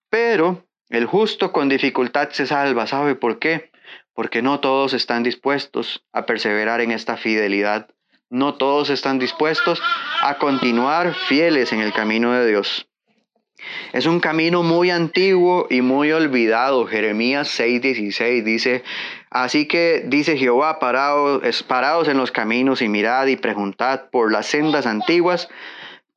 Pero 0.10 0.67
el 0.89 1.06
justo 1.06 1.51
con 1.51 1.70
dificultad 1.70 2.29
se 2.32 2.46
salva. 2.46 2.88
¿Sabe 2.88 3.15
por 3.15 3.39
qué? 3.39 3.72
Porque 4.13 4.41
no 4.41 4.60
todos 4.60 4.94
están 4.94 5.24
dispuestos 5.24 6.03
a 6.13 6.25
perseverar 6.25 6.82
en 6.82 6.91
esta 6.91 7.17
fidelidad. 7.17 7.89
No 8.29 8.56
todos 8.56 8.89
están 8.89 9.20
dispuestos 9.20 9.82
a 10.22 10.38
continuar 10.38 11.13
fieles 11.13 11.72
en 11.74 11.82
el 11.82 11.94
camino 11.94 12.34
de 12.34 12.48
Dios. 12.48 12.88
Es 13.91 14.06
un 14.06 14.20
camino 14.20 14.63
muy 14.63 14.91
antiguo 14.91 15.67
y 15.70 15.82
muy 15.82 16.12
olvidado. 16.12 16.86
Jeremías 16.86 17.50
6:16 17.60 18.44
dice, 18.44 18.84
así 19.29 19.67
que 19.67 20.03
dice 20.06 20.38
Jehová, 20.38 20.79
paraos, 20.79 21.63
paraos 21.63 22.08
en 22.08 22.17
los 22.17 22.32
caminos 22.32 22.82
y 22.82 22.88
mirad 22.88 23.27
y 23.27 23.36
preguntad 23.36 24.10
por 24.12 24.32
las 24.32 24.46
sendas 24.46 24.86
antiguas, 24.86 25.50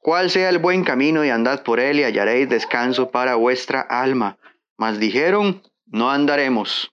cuál 0.01 0.31
sea 0.31 0.49
el 0.49 0.59
buen 0.59 0.85
camino 0.85 1.25
y 1.25 1.31
andad 1.31 1.63
por 1.63 1.81
él 1.81 2.01
y 2.01 2.05
hallaréis 2.05 2.49
descanso 2.49 3.11
para 3.11 3.37
vuestra 3.37 3.81
alma. 3.81 4.37
Mas 4.81 4.99
dijeron, 4.99 5.61
no 5.85 6.11
andaremos. 6.11 6.91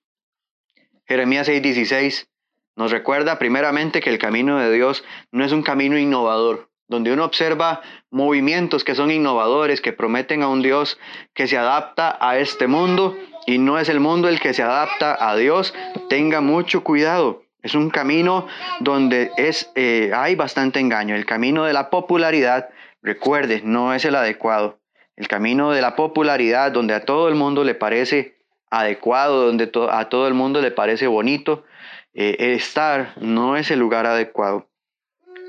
Jeremías 1.08 1.48
6:16 1.48 2.28
nos 2.76 2.92
recuerda 2.92 3.40
primeramente 3.40 4.02
que 4.02 4.10
el 4.10 4.20
camino 4.20 4.60
de 4.60 4.70
Dios 4.74 5.06
no 5.32 5.46
es 5.46 5.54
un 5.54 5.64
camino 5.64 5.98
innovador 5.98 6.70
donde 6.90 7.14
uno 7.14 7.24
observa 7.24 7.82
movimientos 8.12 8.84
que 8.84 8.94
son 8.94 9.10
innovadores, 9.10 9.80
que 9.80 9.94
prometen 9.94 10.44
a 10.44 10.50
un 10.50 10.62
Dios 10.62 11.00
que 11.34 11.48
se 11.48 11.58
adapta 11.58 12.18
a 12.20 12.38
este 12.38 12.68
mundo 12.68 13.16
y 13.46 13.58
no 13.58 13.80
es 13.80 13.88
el 13.88 14.02
mundo 14.02 14.28
el 14.28 14.42
que 14.42 14.54
se 14.54 14.64
adapta 14.64 15.16
a 15.18 15.38
Dios, 15.38 15.74
tenga 16.10 16.42
mucho 16.42 16.84
cuidado. 16.84 17.44
Es 17.64 17.74
un 17.74 17.90
camino 17.90 18.48
donde 18.82 19.32
es, 19.38 19.72
eh, 19.76 20.12
hay 20.14 20.36
bastante 20.36 20.82
engaño. 20.82 21.16
El 21.16 21.26
camino 21.26 21.64
de 21.64 21.72
la 21.72 21.90
popularidad, 21.90 22.68
recuerde, 23.02 23.62
no 23.64 23.94
es 23.94 24.04
el 24.04 24.16
adecuado. 24.16 24.78
El 25.18 25.28
camino 25.28 25.72
de 25.72 25.82
la 25.82 25.96
popularidad, 25.96 26.72
donde 26.72 26.94
a 26.94 27.04
todo 27.04 27.28
el 27.28 27.36
mundo 27.36 27.64
le 27.64 27.76
parece 27.76 28.38
adecuado, 28.70 29.46
donde 29.48 29.70
a 29.90 30.10
todo 30.10 30.28
el 30.28 30.34
mundo 30.34 30.62
le 30.62 30.72
parece 30.72 31.08
bonito, 31.08 31.66
eh, 32.14 32.54
estar 32.56 33.14
no 33.18 33.58
es 33.58 33.70
el 33.72 33.80
lugar 33.80 34.06
adecuado. 34.06 34.70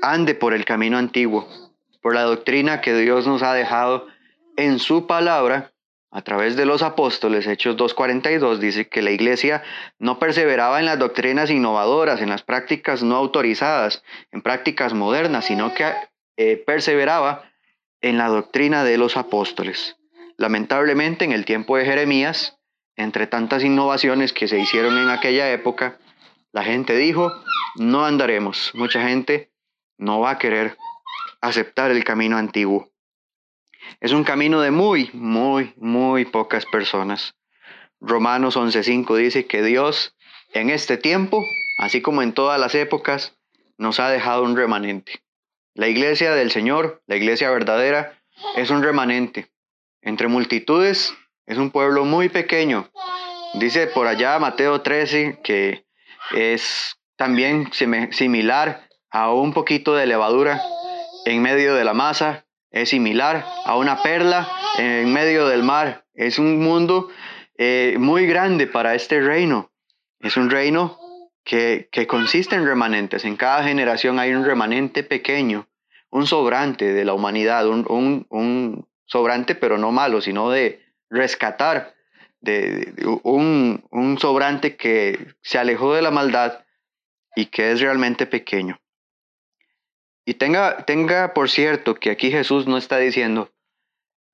Ande 0.01 0.35
por 0.35 0.53
el 0.53 0.65
camino 0.65 0.97
antiguo, 0.97 1.47
por 2.01 2.15
la 2.15 2.23
doctrina 2.23 2.81
que 2.81 2.93
Dios 2.95 3.27
nos 3.27 3.43
ha 3.43 3.53
dejado 3.53 4.07
en 4.57 4.79
su 4.79 5.07
palabra 5.07 5.71
a 6.11 6.23
través 6.23 6.55
de 6.55 6.65
los 6.65 6.81
apóstoles, 6.81 7.45
Hechos 7.45 7.77
2.42, 7.77 8.57
dice 8.57 8.89
que 8.89 9.03
la 9.03 9.11
iglesia 9.11 9.61
no 9.99 10.17
perseveraba 10.17 10.79
en 10.79 10.87
las 10.87 10.97
doctrinas 10.97 11.51
innovadoras, 11.51 12.21
en 12.21 12.29
las 12.29 12.41
prácticas 12.41 13.03
no 13.03 13.15
autorizadas, 13.15 14.03
en 14.31 14.41
prácticas 14.41 14.93
modernas, 14.93 15.45
sino 15.45 15.73
que 15.75 15.85
eh, 16.37 16.57
perseveraba 16.65 17.48
en 18.01 18.17
la 18.17 18.27
doctrina 18.27 18.83
de 18.83 18.97
los 18.97 19.17
apóstoles. 19.17 19.97
Lamentablemente, 20.37 21.25
en 21.25 21.31
el 21.31 21.45
tiempo 21.45 21.77
de 21.77 21.85
Jeremías, 21.85 22.57
entre 22.95 23.27
tantas 23.27 23.63
innovaciones 23.63 24.33
que 24.33 24.47
se 24.47 24.59
hicieron 24.59 24.97
en 24.97 25.09
aquella 25.09 25.51
época, 25.51 25.99
la 26.51 26.63
gente 26.63 26.95
dijo, 26.97 27.31
no 27.75 28.05
andaremos. 28.05 28.71
Mucha 28.73 29.07
gente 29.07 29.51
no 29.97 30.19
va 30.19 30.31
a 30.31 30.37
querer 30.37 30.77
aceptar 31.41 31.91
el 31.91 32.03
camino 32.03 32.37
antiguo. 32.37 32.89
Es 33.99 34.11
un 34.11 34.23
camino 34.23 34.61
de 34.61 34.71
muy, 34.71 35.09
muy, 35.13 35.73
muy 35.77 36.25
pocas 36.25 36.65
personas. 36.65 37.35
Romanos 37.99 38.55
11.5 38.55 39.15
dice 39.15 39.45
que 39.45 39.61
Dios 39.61 40.15
en 40.53 40.69
este 40.69 40.97
tiempo, 40.97 41.45
así 41.77 42.01
como 42.01 42.21
en 42.21 42.33
todas 42.33 42.59
las 42.59 42.75
épocas, 42.75 43.35
nos 43.77 43.99
ha 43.99 44.09
dejado 44.09 44.43
un 44.43 44.55
remanente. 44.55 45.21
La 45.75 45.87
iglesia 45.87 46.33
del 46.33 46.51
Señor, 46.51 47.01
la 47.07 47.15
iglesia 47.15 47.49
verdadera, 47.49 48.19
es 48.55 48.69
un 48.69 48.83
remanente. 48.83 49.51
Entre 50.01 50.27
multitudes 50.27 51.13
es 51.45 51.57
un 51.57 51.71
pueblo 51.71 52.05
muy 52.05 52.29
pequeño. 52.29 52.89
Dice 53.55 53.87
por 53.87 54.07
allá 54.07 54.39
Mateo 54.39 54.81
13 54.81 55.39
que 55.43 55.85
es 56.35 56.95
también 57.17 57.71
similar 58.11 58.87
a 59.11 59.33
un 59.33 59.53
poquito 59.53 59.95
de 59.95 60.05
levadura 60.05 60.61
en 61.25 61.41
medio 61.41 61.75
de 61.75 61.83
la 61.83 61.93
masa, 61.93 62.45
es 62.71 62.89
similar 62.89 63.45
a 63.65 63.75
una 63.75 64.01
perla 64.01 64.47
en 64.77 65.11
medio 65.11 65.47
del 65.47 65.63
mar. 65.63 66.05
Es 66.13 66.39
un 66.39 66.59
mundo 66.59 67.09
eh, 67.57 67.95
muy 67.99 68.27
grande 68.27 68.67
para 68.67 68.95
este 68.95 69.19
reino. 69.21 69.71
Es 70.19 70.37
un 70.37 70.49
reino 70.49 70.99
que, 71.43 71.89
consiste 72.07 72.55
en 72.55 72.65
remanentes. 72.65 73.25
En 73.25 73.35
cada 73.35 73.63
generación 73.63 74.19
hay 74.19 74.33
un 74.33 74.45
remanente 74.45 75.03
pequeño, 75.03 75.67
un 76.09 76.27
sobrante 76.27 76.93
de 76.93 77.05
la 77.05 77.13
humanidad, 77.13 77.67
un, 77.67 77.85
un, 78.29 78.87
sobrante 79.05 79.55
pero 79.55 79.77
no 79.77 79.91
malo, 79.91 80.21
sino 80.21 80.49
de 80.49 80.85
rescatar, 81.09 81.95
de, 82.41 82.93
un, 83.23 83.83
un 83.91 84.19
sobrante 84.19 84.75
que 84.75 85.33
se 85.41 85.57
alejó 85.57 85.93
de 85.93 86.01
la 86.01 86.11
maldad 86.11 86.65
y 87.35 87.47
que 87.47 87.71
es 87.71 87.81
realmente 87.81 88.25
pequeño. 88.25 88.79
Y 90.25 90.35
tenga, 90.35 90.85
tenga 90.85 91.33
por 91.33 91.49
cierto 91.49 91.95
que 91.95 92.11
aquí 92.11 92.29
Jesús 92.29 92.67
no 92.67 92.77
está 92.77 92.97
diciendo, 92.97 93.51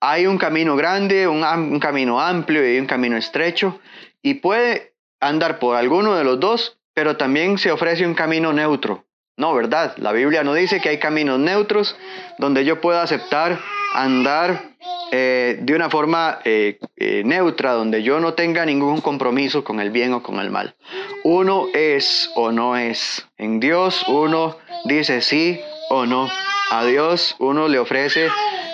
hay 0.02 0.28
un 0.28 0.38
camino 0.38 0.76
grande, 0.76 1.28
un, 1.28 1.80
camino 1.80 2.20
amplio 2.22 2.70
y 2.70 2.80
un 2.80 2.86
camino 2.86 3.18
estrecho, 3.18 3.80
y 4.22 4.36
puede 4.36 4.94
andar 5.20 5.58
por 5.60 5.76
alguno 5.76 6.16
de 6.16 6.24
los 6.24 6.40
dos, 6.40 6.80
pero 6.96 7.18
también 7.18 7.60
se 7.60 7.72
ofrece 7.72 8.08
un 8.08 8.16
camino 8.16 8.52
neutro. 8.52 9.06
No, 9.38 9.54
¿verdad? 9.54 9.96
La 9.98 10.14
Biblia 10.14 10.44
no 10.44 10.54
dice 10.54 10.80
que 10.80 10.90
hay 10.90 10.98
caminos 10.98 11.40
neutros 11.40 11.96
donde 12.40 12.64
yo 12.64 12.80
pueda 12.80 13.04
aceptar 13.04 13.60
andar 13.94 14.76
eh, 15.12 15.60
de 15.62 15.76
una 15.76 15.90
forma 15.90 16.40
eh, 16.46 16.80
eh, 16.96 17.22
neutra, 17.26 17.74
donde 17.74 18.02
yo 18.02 18.20
no 18.22 18.34
tenga 18.34 18.66
ningún 18.66 19.02
compromiso 19.02 19.64
con 19.64 19.82
el 19.82 19.92
bien 19.92 20.14
o 20.14 20.24
con 20.24 20.40
el 20.40 20.50
mal. 20.50 20.76
Uno 21.24 21.68
es 21.74 22.32
o 22.36 22.52
no 22.52 22.78
es. 22.78 23.28
En 23.38 23.60
Dios 23.60 24.06
uno 24.08 24.58
dice 24.86 25.22
sí 25.22 25.60
o 25.90 26.06
no. 26.06 26.30
A 26.72 26.86
Dios 26.86 27.36
uno 27.40 27.68
le 27.68 27.78
ofrece 27.78 28.30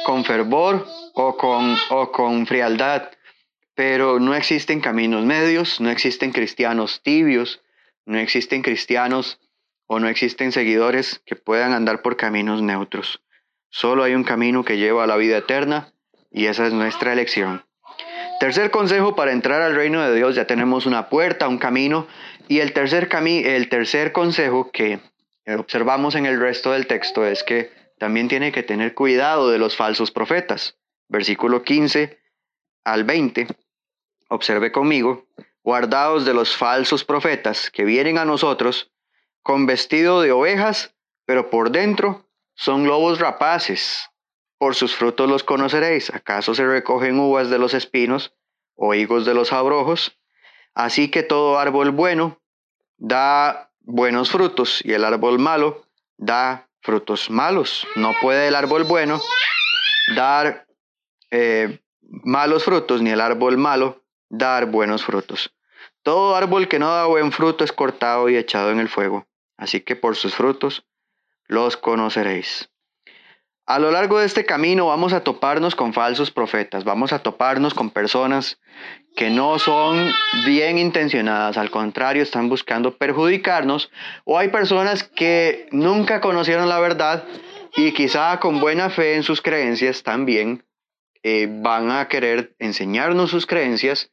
con 0.05 0.25
fervor 0.25 0.87
o 1.13 1.37
con, 1.37 1.75
o 1.89 2.11
con 2.11 2.45
frialdad, 2.45 3.09
pero 3.73 4.19
no 4.19 4.35
existen 4.35 4.79
caminos 4.79 5.25
medios, 5.25 5.81
no 5.81 5.89
existen 5.89 6.31
cristianos 6.31 7.01
tibios, 7.03 7.61
no 8.05 8.17
existen 8.17 8.61
cristianos 8.61 9.39
o 9.87 9.99
no 9.99 10.07
existen 10.07 10.51
seguidores 10.51 11.21
que 11.25 11.35
puedan 11.35 11.73
andar 11.73 12.01
por 12.01 12.17
caminos 12.17 12.61
neutros. 12.61 13.23
Solo 13.69 14.03
hay 14.03 14.15
un 14.15 14.23
camino 14.23 14.63
que 14.63 14.77
lleva 14.77 15.03
a 15.03 15.07
la 15.07 15.17
vida 15.17 15.37
eterna 15.37 15.93
y 16.29 16.45
esa 16.45 16.67
es 16.67 16.73
nuestra 16.73 17.13
elección. 17.13 17.65
Tercer 18.39 18.71
consejo 18.71 19.15
para 19.15 19.31
entrar 19.31 19.61
al 19.61 19.75
reino 19.75 20.01
de 20.01 20.15
Dios, 20.15 20.35
ya 20.35 20.47
tenemos 20.47 20.85
una 20.85 21.09
puerta, 21.09 21.47
un 21.47 21.59
camino, 21.59 22.07
y 22.47 22.59
el 22.59 22.73
tercer, 22.73 23.09
el 23.13 23.69
tercer 23.69 24.11
consejo 24.11 24.71
que 24.71 24.99
observamos 25.45 26.15
en 26.15 26.25
el 26.25 26.39
resto 26.39 26.71
del 26.71 26.87
texto 26.87 27.25
es 27.25 27.43
que 27.43 27.69
también 27.99 28.27
tiene 28.27 28.51
que 28.51 28.63
tener 28.63 28.95
cuidado 28.95 29.51
de 29.51 29.59
los 29.59 29.75
falsos 29.75 30.11
profetas 30.11 30.75
versículo 31.11 31.61
15 31.63 32.17
al 32.85 33.03
20, 33.03 33.47
observe 34.29 34.71
conmigo, 34.71 35.27
guardaos 35.63 36.25
de 36.25 36.33
los 36.33 36.55
falsos 36.55 37.03
profetas 37.03 37.69
que 37.69 37.83
vienen 37.83 38.17
a 38.17 38.25
nosotros 38.25 38.91
con 39.43 39.65
vestido 39.65 40.21
de 40.21 40.31
ovejas, 40.31 40.95
pero 41.25 41.49
por 41.49 41.71
dentro 41.71 42.27
son 42.55 42.85
lobos 42.85 43.19
rapaces. 43.19 44.09
Por 44.57 44.75
sus 44.75 44.95
frutos 44.95 45.27
los 45.27 45.43
conoceréis. 45.43 46.13
¿Acaso 46.13 46.53
se 46.53 46.65
recogen 46.65 47.19
uvas 47.19 47.49
de 47.49 47.57
los 47.57 47.73
espinos 47.73 48.35
o 48.75 48.93
higos 48.93 49.25
de 49.25 49.33
los 49.33 49.53
abrojos? 49.53 50.19
Así 50.75 51.09
que 51.09 51.23
todo 51.23 51.57
árbol 51.57 51.91
bueno 51.91 52.39
da 52.97 53.71
buenos 53.79 54.29
frutos 54.29 54.81
y 54.85 54.93
el 54.93 55.03
árbol 55.03 55.39
malo 55.39 55.87
da 56.17 56.69
frutos 56.81 57.29
malos. 57.29 57.87
No 57.95 58.13
puede 58.21 58.47
el 58.47 58.55
árbol 58.55 58.83
bueno 58.83 59.19
dar 60.15 60.67
eh, 61.31 61.79
malos 62.01 62.63
frutos, 62.63 63.01
ni 63.01 63.09
el 63.09 63.21
árbol 63.21 63.57
malo 63.57 64.00
dar 64.31 64.65
buenos 64.65 65.03
frutos. 65.03 65.53
Todo 66.03 66.35
árbol 66.35 66.67
que 66.67 66.79
no 66.79 66.89
da 66.89 67.05
buen 67.05 67.31
fruto 67.31 67.63
es 67.63 67.71
cortado 67.71 68.29
y 68.29 68.37
echado 68.37 68.71
en 68.71 68.79
el 68.79 68.89
fuego. 68.89 69.27
Así 69.57 69.81
que 69.81 69.95
por 69.95 70.15
sus 70.15 70.33
frutos 70.33 70.87
los 71.47 71.77
conoceréis. 71.77 72.69
A 73.67 73.77
lo 73.77 73.91
largo 73.91 74.19
de 74.19 74.25
este 74.25 74.45
camino 74.45 74.87
vamos 74.87 75.13
a 75.13 75.23
toparnos 75.23 75.75
con 75.75 75.93
falsos 75.93 76.31
profetas, 76.31 76.83
vamos 76.83 77.13
a 77.13 77.19
toparnos 77.19 77.73
con 77.73 77.91
personas 77.91 78.59
que 79.15 79.29
no 79.29 79.59
son 79.59 80.11
bien 80.45 80.77
intencionadas, 80.77 81.57
al 81.57 81.69
contrario, 81.69 82.23
están 82.23 82.49
buscando 82.49 82.97
perjudicarnos, 82.97 83.91
o 84.25 84.39
hay 84.39 84.49
personas 84.49 85.03
que 85.03 85.67
nunca 85.71 86.21
conocieron 86.21 86.69
la 86.69 86.79
verdad 86.79 87.25
y 87.75 87.91
quizá 87.91 88.39
con 88.39 88.59
buena 88.59 88.89
fe 88.89 89.15
en 89.15 89.23
sus 89.23 89.41
creencias 89.41 90.03
también 90.03 90.65
eh, 91.23 91.47
van 91.49 91.91
a 91.91 92.07
querer 92.07 92.55
enseñarnos 92.57 93.29
sus 93.29 93.45
creencias, 93.45 94.11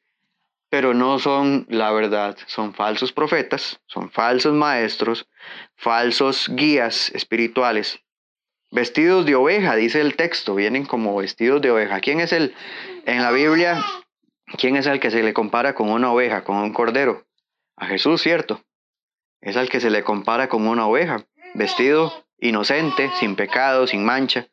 pero 0.70 0.94
no 0.94 1.18
son 1.18 1.66
la 1.68 1.90
verdad, 1.92 2.36
son 2.46 2.74
falsos 2.74 3.12
profetas, 3.12 3.80
son 3.86 4.10
falsos 4.10 4.52
maestros, 4.52 5.28
falsos 5.76 6.48
guías 6.54 7.10
espirituales. 7.10 8.00
Vestidos 8.70 9.24
de 9.24 9.34
oveja, 9.34 9.76
dice 9.76 10.00
el 10.00 10.14
texto, 10.14 10.54
vienen 10.54 10.84
como 10.84 11.16
vestidos 11.16 11.62
de 11.62 11.70
oveja. 11.70 12.00
¿Quién 12.00 12.20
es 12.20 12.34
el, 12.34 12.54
en 13.06 13.22
la 13.22 13.30
Biblia, 13.30 13.82
quién 14.58 14.76
es 14.76 14.86
el 14.86 15.00
que 15.00 15.10
se 15.10 15.22
le 15.22 15.32
compara 15.32 15.74
con 15.74 15.88
una 15.88 16.12
oveja, 16.12 16.44
con 16.44 16.56
un 16.56 16.74
cordero? 16.74 17.26
A 17.76 17.86
Jesús, 17.86 18.20
¿cierto? 18.20 18.62
Es 19.40 19.56
al 19.56 19.70
que 19.70 19.80
se 19.80 19.88
le 19.88 20.02
compara 20.02 20.48
con 20.48 20.66
una 20.66 20.86
oveja, 20.86 21.24
vestido 21.54 22.12
inocente, 22.40 23.10
sin 23.18 23.36
pecado, 23.36 23.86
sin 23.86 24.04
mancha. 24.04 24.48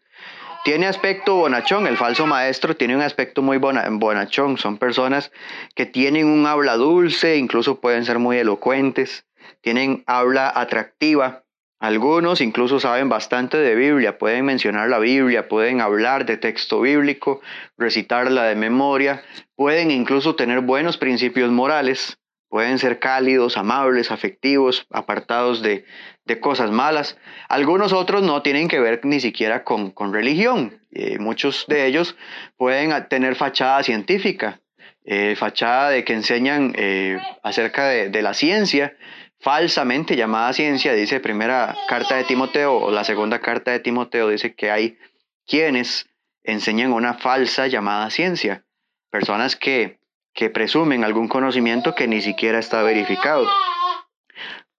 Tiene 0.66 0.88
aspecto 0.88 1.36
bonachón, 1.36 1.86
el 1.86 1.96
falso 1.96 2.26
maestro 2.26 2.76
tiene 2.76 2.96
un 2.96 3.04
aspecto 3.04 3.44
muy 3.44 3.60
bonachón, 3.60 4.58
son 4.58 4.80
personas 4.80 5.32
que 5.76 5.86
tienen 5.86 6.26
un 6.26 6.48
habla 6.48 6.76
dulce, 6.76 7.38
incluso 7.38 7.80
pueden 7.80 8.04
ser 8.04 8.18
muy 8.18 8.40
elocuentes, 8.40 9.28
tienen 9.62 10.04
habla 10.08 10.52
atractiva. 10.56 11.44
Algunos 11.80 12.42
incluso 12.42 12.80
saben 12.80 13.10
bastante 13.10 13.58
de 13.58 13.76
Biblia, 13.76 14.18
pueden 14.18 14.44
mencionar 14.46 14.90
la 14.90 14.98
Biblia, 14.98 15.48
pueden 15.48 15.82
hablar 15.82 16.26
de 16.26 16.38
texto 16.38 16.82
bíblico, 16.82 17.42
recitarla 17.78 18.46
de 18.46 18.56
memoria, 18.56 19.22
pueden 19.56 19.92
incluso 19.92 20.34
tener 20.34 20.62
buenos 20.62 20.98
principios 20.98 21.52
morales, 21.52 22.18
pueden 22.50 22.80
ser 22.80 22.98
cálidos, 22.98 23.56
amables, 23.56 24.10
afectivos, 24.10 24.88
apartados 24.90 25.62
de, 25.62 25.86
de 26.26 26.40
cosas 26.40 26.72
malas. 26.72 27.18
Algunos 27.48 27.94
otros 27.94 28.24
no 28.24 28.42
tienen 28.42 28.68
que 28.68 28.80
ver 28.80 29.02
ni 29.04 29.20
siquiera 29.20 29.64
con, 29.64 29.92
con 29.92 30.14
religión. 30.14 30.80
Eh, 30.92 31.18
muchos 31.20 31.66
de 31.68 31.86
ellos 31.86 32.18
pueden 32.58 33.08
tener 33.08 33.36
fachada 33.36 33.84
científica, 33.84 34.60
eh, 35.04 35.36
fachada 35.36 35.92
de 35.92 36.04
que 36.04 36.14
enseñan 36.14 36.74
eh, 36.76 37.20
acerca 37.44 37.88
de, 37.88 38.10
de, 38.10 38.22
la 38.22 38.34
ciencia, 38.34 38.96
falsamente 39.40 40.16
llamada 40.16 40.54
ciencia, 40.54 40.94
dice 40.94 41.20
primera 41.20 41.76
carta 41.88 42.16
de 42.16 42.24
Timoteo 42.24 42.76
o 42.76 42.92
la 42.92 43.04
segunda 43.04 43.40
carta 43.40 43.72
de 43.72 43.80
Timoteo, 43.80 44.30
dice 44.30 44.56
que 44.56 44.72
hay 44.72 44.98
quienes 45.46 46.10
enseñan 46.44 46.94
una 46.94 47.16
falsa 47.16 47.68
llamada 47.68 48.10
ciencia, 48.10 48.64
personas 49.12 49.56
que, 49.56 50.00
que 50.34 50.50
presumen 50.50 51.04
algún 51.04 51.28
conocimiento 51.28 51.94
que 51.94 52.08
ni 52.08 52.22
siquiera 52.22 52.58
está 52.58 52.82
verificado. 52.82 53.48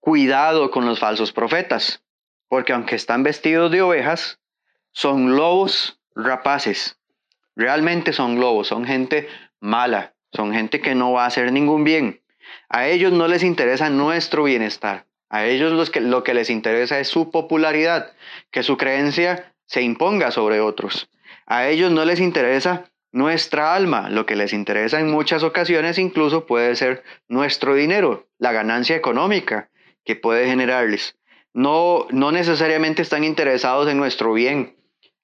Cuidado 0.07 0.71
con 0.71 0.85
los 0.85 0.99
falsos 0.99 1.33
profetas, 1.33 2.01
porque 2.47 2.71
aunque 2.71 2.95
están 2.95 3.23
vestidos 3.23 3.69
de 3.73 3.81
ovejas, 3.81 4.39
son 4.93 5.35
lobos 5.35 5.99
rapaces. 6.15 6.97
Realmente 7.57 8.13
son 8.13 8.39
lobos, 8.39 8.69
son 8.69 8.85
gente 8.85 9.27
mala, 9.59 10.13
son 10.31 10.53
gente 10.53 10.79
que 10.79 10.95
no 10.95 11.11
va 11.11 11.25
a 11.25 11.27
hacer 11.27 11.51
ningún 11.51 11.83
bien. 11.83 12.21
A 12.69 12.87
ellos 12.87 13.11
no 13.11 13.27
les 13.27 13.43
interesa 13.43 13.89
nuestro 13.89 14.43
bienestar. 14.43 15.07
A 15.27 15.43
ellos 15.43 15.89
que, 15.89 15.99
lo 15.99 16.23
que 16.23 16.33
les 16.33 16.49
interesa 16.49 17.01
es 17.01 17.09
su 17.09 17.29
popularidad, 17.29 18.13
que 18.49 18.63
su 18.63 18.77
creencia 18.77 19.55
se 19.65 19.81
imponga 19.81 20.31
sobre 20.31 20.61
otros. 20.61 21.09
A 21.47 21.67
ellos 21.67 21.91
no 21.91 22.05
les 22.05 22.21
interesa 22.21 22.89
nuestra 23.11 23.75
alma, 23.75 24.09
lo 24.09 24.25
que 24.25 24.37
les 24.37 24.53
interesa 24.53 25.01
en 25.01 25.11
muchas 25.11 25.43
ocasiones 25.43 25.97
incluso 25.97 26.45
puede 26.45 26.77
ser 26.77 27.03
nuestro 27.27 27.75
dinero, 27.75 28.29
la 28.37 28.53
ganancia 28.53 28.95
económica 28.95 29.69
que 30.07 30.15
puede 30.15 30.47
generarles. 30.47 31.15
No, 31.53 32.07
no 32.09 32.31
necesariamente 32.31 33.03
están 33.03 33.23
interesados 33.23 33.87
en 33.87 33.97
nuestro 33.97 34.33
bien. 34.33 34.75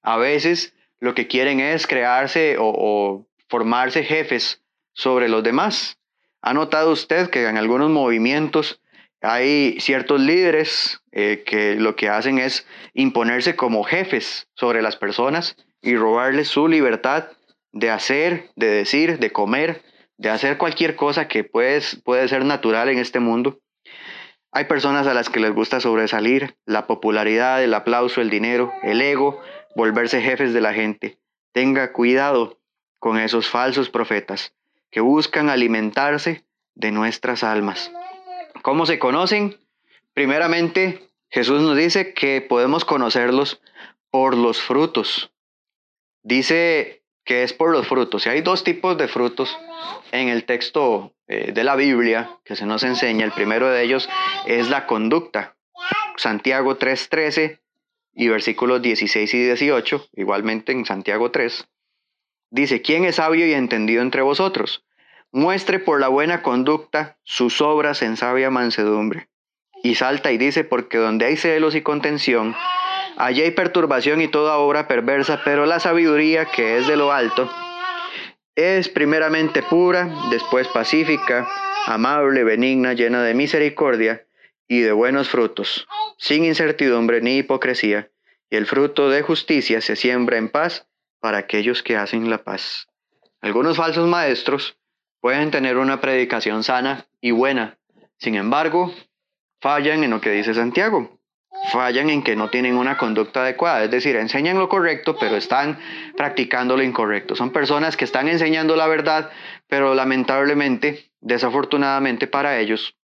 A 0.02 0.16
veces 0.16 0.74
lo 1.00 1.14
que 1.14 1.26
quieren 1.26 1.58
es 1.58 1.86
crearse 1.86 2.56
o 2.58 3.26
formarse 3.48 4.04
jefes 4.04 4.62
sobre 4.92 5.28
los 5.28 5.42
demás. 5.42 5.98
¿Ha 6.42 6.52
notado 6.52 6.92
usted 6.92 7.30
que 7.30 7.48
en 7.48 7.56
algunos 7.56 7.90
movimientos 7.90 8.80
hay 9.22 9.80
ciertos 9.80 10.20
líderes 10.20 11.00
eh, 11.12 11.42
que 11.46 11.76
lo 11.76 11.96
que 11.96 12.10
hacen 12.10 12.38
es 12.38 12.66
imponerse 12.92 13.56
como 13.56 13.82
jefes 13.82 14.48
sobre 14.54 14.82
las 14.82 14.96
personas 14.96 15.56
y 15.80 15.96
robarles 15.96 16.48
su 16.48 16.68
libertad 16.68 17.28
de 17.72 17.90
hacer, 17.90 18.50
de 18.56 18.66
decir, 18.66 19.18
de 19.18 19.32
comer, 19.32 19.82
de 20.18 20.28
hacer 20.28 20.58
cualquier 20.58 20.94
cosa 20.94 21.26
que 21.26 21.42
puede, 21.42 21.80
puede 22.04 22.28
ser 22.28 22.44
natural 22.44 22.90
en 22.90 22.98
este 22.98 23.20
mundo? 23.20 23.60
Hay 24.56 24.66
personas 24.66 25.08
a 25.08 25.14
las 25.14 25.30
que 25.30 25.40
les 25.40 25.52
gusta 25.52 25.80
sobresalir, 25.80 26.56
la 26.64 26.86
popularidad, 26.86 27.64
el 27.64 27.74
aplauso, 27.74 28.20
el 28.20 28.30
dinero, 28.30 28.72
el 28.84 29.02
ego, 29.02 29.40
volverse 29.74 30.22
jefes 30.22 30.54
de 30.54 30.60
la 30.60 30.72
gente. 30.72 31.18
Tenga 31.50 31.92
cuidado 31.92 32.60
con 33.00 33.18
esos 33.18 33.50
falsos 33.50 33.90
profetas 33.90 34.54
que 34.92 35.00
buscan 35.00 35.50
alimentarse 35.50 36.44
de 36.76 36.92
nuestras 36.92 37.42
almas. 37.42 37.90
¿Cómo 38.62 38.86
se 38.86 39.00
conocen? 39.00 39.58
Primeramente, 40.12 41.10
Jesús 41.30 41.60
nos 41.60 41.76
dice 41.76 42.14
que 42.14 42.40
podemos 42.40 42.84
conocerlos 42.84 43.60
por 44.10 44.36
los 44.36 44.62
frutos. 44.62 45.32
Dice 46.22 47.02
que 47.24 47.42
es 47.42 47.52
por 47.52 47.70
los 47.70 47.86
frutos. 47.86 48.26
Y 48.26 48.28
hay 48.28 48.42
dos 48.42 48.64
tipos 48.64 48.96
de 48.98 49.08
frutos 49.08 49.56
en 50.12 50.28
el 50.28 50.44
texto 50.44 51.12
eh, 51.26 51.52
de 51.52 51.64
la 51.64 51.76
Biblia 51.76 52.30
que 52.44 52.56
se 52.56 52.66
nos 52.66 52.82
enseña. 52.82 53.24
El 53.24 53.32
primero 53.32 53.68
de 53.68 53.82
ellos 53.82 54.08
es 54.46 54.68
la 54.68 54.86
conducta. 54.86 55.56
Santiago 56.16 56.78
3.13 56.78 57.60
y 58.14 58.28
versículos 58.28 58.80
16 58.82 59.34
y 59.34 59.44
18, 59.44 60.08
igualmente 60.14 60.72
en 60.72 60.84
Santiago 60.84 61.30
3. 61.30 61.66
Dice, 62.50 62.82
¿quién 62.82 63.04
es 63.04 63.16
sabio 63.16 63.46
y 63.46 63.52
entendido 63.52 64.02
entre 64.02 64.22
vosotros? 64.22 64.84
Muestre 65.32 65.80
por 65.80 66.00
la 66.00 66.08
buena 66.08 66.42
conducta 66.42 67.18
sus 67.24 67.60
obras 67.60 68.02
en 68.02 68.16
sabia 68.16 68.50
mansedumbre. 68.50 69.28
Y 69.82 69.96
salta 69.96 70.30
y 70.30 70.38
dice, 70.38 70.62
porque 70.62 70.98
donde 70.98 71.26
hay 71.26 71.36
celos 71.36 71.74
y 71.74 71.82
contención, 71.82 72.54
allí 73.16 73.42
hay 73.42 73.50
perturbación 73.50 74.20
y 74.20 74.28
toda 74.28 74.56
obra 74.58 74.88
perversa, 74.88 75.42
pero 75.44 75.66
la 75.66 75.80
sabiduría 75.80 76.46
que 76.46 76.78
es 76.78 76.86
de 76.86 76.96
lo 76.96 77.12
alto 77.12 77.50
es 78.54 78.88
primeramente 78.88 79.62
pura, 79.62 80.08
después 80.30 80.68
pacífica, 80.68 81.48
amable, 81.86 82.44
benigna, 82.44 82.92
llena 82.92 83.22
de 83.22 83.34
misericordia 83.34 84.26
y 84.68 84.80
de 84.80 84.92
buenos 84.92 85.28
frutos, 85.28 85.88
sin 86.18 86.44
incertidumbre 86.44 87.20
ni 87.20 87.38
hipocresía, 87.38 88.10
y 88.50 88.56
el 88.56 88.66
fruto 88.66 89.10
de 89.10 89.22
justicia 89.22 89.80
se 89.80 89.96
siembra 89.96 90.36
en 90.36 90.48
paz 90.48 90.86
para 91.20 91.38
aquellos 91.38 91.82
que 91.82 91.96
hacen 91.96 92.30
la 92.30 92.44
paz. 92.44 92.86
Algunos 93.40 93.76
falsos 93.76 94.08
maestros 94.08 94.78
pueden 95.20 95.50
tener 95.50 95.76
una 95.76 96.00
predicación 96.00 96.62
sana 96.62 97.08
y 97.20 97.32
buena, 97.32 97.78
sin 98.18 98.36
embargo, 98.36 98.94
fallan 99.60 100.04
en 100.04 100.10
lo 100.10 100.20
que 100.20 100.30
dice 100.30 100.54
Santiago. 100.54 101.18
Fallan 101.72 102.10
en 102.10 102.22
que 102.22 102.36
no 102.36 102.50
tienen 102.50 102.76
una 102.76 102.96
conducta 102.96 103.42
adecuada, 103.42 103.84
es 103.84 103.90
decir, 103.90 104.16
enseñan 104.16 104.58
lo 104.58 104.68
correcto, 104.68 105.16
pero 105.18 105.36
están 105.36 105.78
practicando 106.16 106.76
lo 106.76 106.82
incorrecto. 106.82 107.34
Son 107.34 107.50
personas 107.50 107.96
que 107.96 108.04
están 108.04 108.28
enseñando 108.28 108.76
la 108.76 108.86
verdad, 108.86 109.30
pero 109.66 109.94
lamentablemente, 109.94 111.10
desafortunadamente 111.20 112.26
para 112.26 112.58
ellos, 112.58 112.96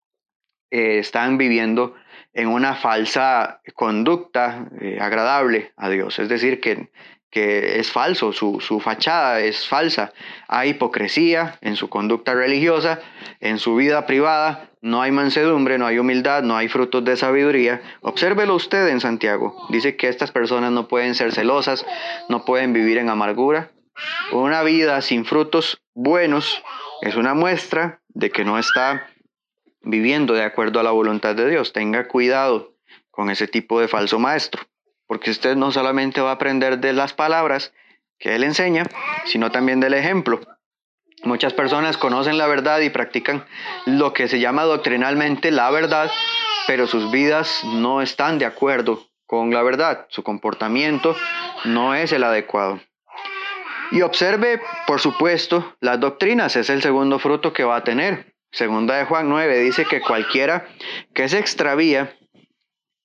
eh, 0.71 0.99
están 0.99 1.39
viviendo 1.39 1.95
en 2.35 2.49
una 2.49 2.75
falsa 2.75 3.61
conducta 3.75 4.69
eh, 4.81 4.99
agradable 5.01 5.73
a 5.77 5.89
Dios. 5.89 6.19
Es 6.19 6.29
decir, 6.29 6.61
que 6.61 6.91
es 7.39 7.91
falso, 7.91 8.33
su, 8.33 8.61
su, 8.61 8.81
fachada 8.81 9.41
es 9.41 9.67
falsa. 9.67 10.13
Hay 10.47 10.71
hipocresía 10.71 11.59
en 11.61 11.77
su 11.77 11.89
conducta 11.89 12.35
religiosa, 12.35 13.01
en 13.41 13.59
su 13.59 13.77
vida 13.77 14.07
privada, 14.07 14.71
no 14.81 15.03
hay 15.03 15.11
mansedumbre, 15.11 15.79
no 15.79 15.87
hay 15.87 15.99
humildad, 15.99 16.43
no 16.43 16.57
hay 16.57 16.69
frutos 16.69 17.05
de 17.05 17.17
sabiduría. 17.17 17.83
Obsérvelo 18.01 18.55
usted 18.55 18.89
en 18.89 19.01
Santiago. 19.01 19.67
Dice 19.71 19.97
que 19.97 20.09
estas 20.09 20.31
personas 20.31 20.71
no 20.71 20.87
pueden 20.87 21.15
ser 21.15 21.33
celosas, 21.33 21.85
no 22.29 22.45
pueden 22.45 22.73
vivir 22.73 22.99
en 22.99 23.09
amargura. 23.09 23.71
Una 24.33 24.63
vida 24.63 25.01
sin 25.03 25.25
frutos 25.25 25.83
buenos 25.95 26.63
es 27.03 27.17
una 27.17 27.35
muestra 27.35 28.01
de 28.09 28.31
que 28.31 28.45
no 28.45 28.59
está 28.59 29.09
viviendo 29.83 30.35
de 30.35 30.45
acuerdo 30.45 30.79
a 30.79 30.85
la 30.85 30.93
voluntad 30.93 31.35
de 31.35 31.51
Dios. 31.51 31.73
Tenga 31.73 32.07
cuidado 32.07 32.75
con 33.11 33.31
ese 33.31 33.49
tipo 33.49 33.81
de 33.81 33.89
falso 33.89 34.19
maestro 34.19 34.63
porque 35.09 35.31
usted 35.31 35.57
no 35.57 35.73
solamente 35.73 36.21
va 36.21 36.31
a 36.31 36.35
aprender 36.35 36.79
de 36.79 36.93
las 36.93 37.13
palabras 37.13 37.73
que 38.19 38.37
él 38.37 38.45
enseña, 38.45 38.85
sino 39.25 39.51
también 39.51 39.81
del 39.81 39.95
ejemplo. 39.95 40.41
Muchas 41.25 41.53
personas 41.53 41.97
conocen 41.97 42.39
la 42.39 42.47
verdad 42.47 42.79
y 42.81 42.91
practican 42.91 43.45
lo 43.87 44.13
que 44.13 44.29
se 44.29 44.39
llama 44.39 44.63
doctrinalmente 44.63 45.51
la 45.51 45.71
verdad, 45.71 46.11
pero 46.69 46.87
sus 46.87 47.11
vidas 47.11 47.65
no 47.65 48.03
están 48.03 48.39
de 48.39 48.45
acuerdo 48.45 49.09
con 49.27 49.51
la 49.53 49.63
verdad. 49.63 50.07
Su 50.11 50.23
comportamiento 50.23 51.17
no 51.65 51.95
es 51.95 52.13
el 52.13 52.23
adecuado. 52.23 52.81
Y 53.91 54.03
observe, 54.03 54.61
por 54.87 55.01
supuesto, 55.01 55.75
las 55.81 55.99
doctrinas, 55.99 56.55
es 56.57 56.71
el 56.71 56.83
segundo 56.83 57.19
fruto 57.19 57.53
que 57.53 57.65
va 57.65 57.77
a 57.77 57.85
tener. 57.85 58.35
Segunda 58.53 58.97
de 58.97 59.05
Juan 59.05 59.29
9 59.29 59.61
dice 59.61 59.87
que 59.87 60.01
cualquiera 60.01 60.69
que 61.15 61.29
se 61.29 61.39
extravía 61.39 62.15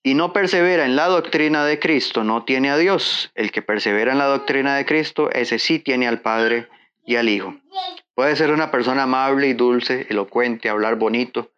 y 0.03 0.15
no 0.15 0.33
persevera 0.33 0.85
en 0.85 0.97
la 0.97 1.07
doctrina 1.07 1.65
de 1.65 1.79
Cristo, 1.79 2.25
no 2.25 2.43
tiene 2.43 2.69
a 2.69 2.77
Dios. 2.77 3.31
El 3.35 3.51
que 3.51 3.61
persevera 3.61 4.11
en 4.11 4.17
la 4.17 4.25
doctrina 4.25 4.75
de 4.75 4.85
Cristo, 4.85 5.31
ese 5.31 5.59
sí 5.59 5.79
tiene 5.79 6.07
al 6.07 6.19
Padre 6.19 6.67
y 7.05 7.15
al 7.15 7.29
Hijo. 7.29 7.55
Puede 8.13 8.35
ser 8.35 8.51
una 8.51 8.69
persona 8.69 9.03
amable 9.03 9.47
y 9.47 9.53
dulce, 9.53 10.05
elocuente, 10.09 10.69
hablar 10.69 10.97
bonito, 10.97 11.51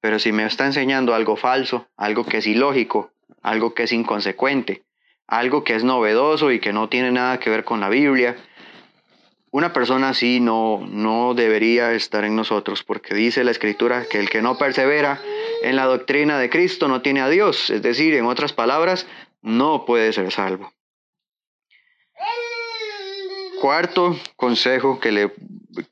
pero 0.00 0.18
si 0.18 0.32
me 0.32 0.44
está 0.44 0.66
enseñando 0.66 1.14
algo 1.14 1.36
falso, 1.36 1.88
algo 1.96 2.24
que 2.24 2.36
es 2.36 2.46
ilógico, 2.46 3.10
algo 3.42 3.74
que 3.74 3.84
es 3.84 3.92
inconsecuente, 3.92 4.84
algo 5.26 5.64
que 5.64 5.74
es 5.74 5.82
novedoso 5.82 6.52
y 6.52 6.60
que 6.60 6.72
no 6.72 6.88
tiene 6.88 7.10
nada 7.10 7.40
que 7.40 7.50
ver 7.50 7.64
con 7.64 7.80
la 7.80 7.88
Biblia, 7.88 8.36
una 9.50 9.72
persona 9.72 10.10
así 10.10 10.40
no, 10.40 10.86
no 10.86 11.34
debería 11.34 11.92
estar 11.92 12.24
en 12.24 12.36
nosotros, 12.36 12.82
porque 12.84 13.14
dice 13.14 13.44
la 13.44 13.50
Escritura 13.50 14.04
que 14.04 14.18
el 14.18 14.28
que 14.28 14.42
no 14.42 14.58
persevera 14.58 15.20
en 15.62 15.76
la 15.76 15.84
doctrina 15.84 16.38
de 16.38 16.50
Cristo 16.50 16.88
no 16.88 17.00
tiene 17.00 17.20
a 17.20 17.28
Dios, 17.28 17.70
es 17.70 17.82
decir, 17.82 18.14
en 18.14 18.26
otras 18.26 18.52
palabras, 18.52 19.06
no 19.40 19.84
puede 19.84 20.12
ser 20.12 20.30
salvo. 20.32 20.72
Cuarto 23.60 24.16
consejo 24.36 25.00
que 25.00 25.10
le 25.10 25.32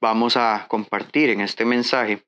vamos 0.01 0.37
a 0.37 0.67
compartir 0.69 1.31
en 1.31 1.41
este 1.41 1.65
mensaje 1.65 2.23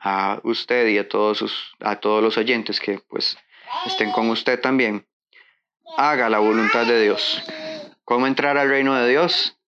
a 0.00 0.40
usted 0.44 0.88
y 0.88 0.98
a 0.98 1.08
todos, 1.08 1.38
sus, 1.38 1.72
a 1.80 1.96
todos 1.96 2.22
los 2.22 2.36
oyentes 2.38 2.80
que 2.80 2.98
pues 3.08 3.36
estén 3.86 4.12
con 4.12 4.30
usted 4.30 4.60
también. 4.60 5.06
Haga 5.98 6.30
la 6.30 6.38
voluntad 6.38 6.86
de 6.86 7.02
Dios. 7.02 7.42
¿Cómo 8.04 8.26
entrar 8.26 8.56
al 8.56 8.68
reino 8.68 8.94
de 8.94 9.08
Dios? 9.08 9.58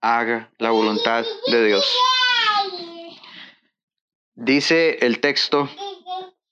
Haga 0.00 0.50
la 0.58 0.70
voluntad 0.70 1.24
de 1.46 1.66
Dios. 1.66 1.96
Dice 4.34 4.98
el 5.02 5.20
texto, 5.20 5.68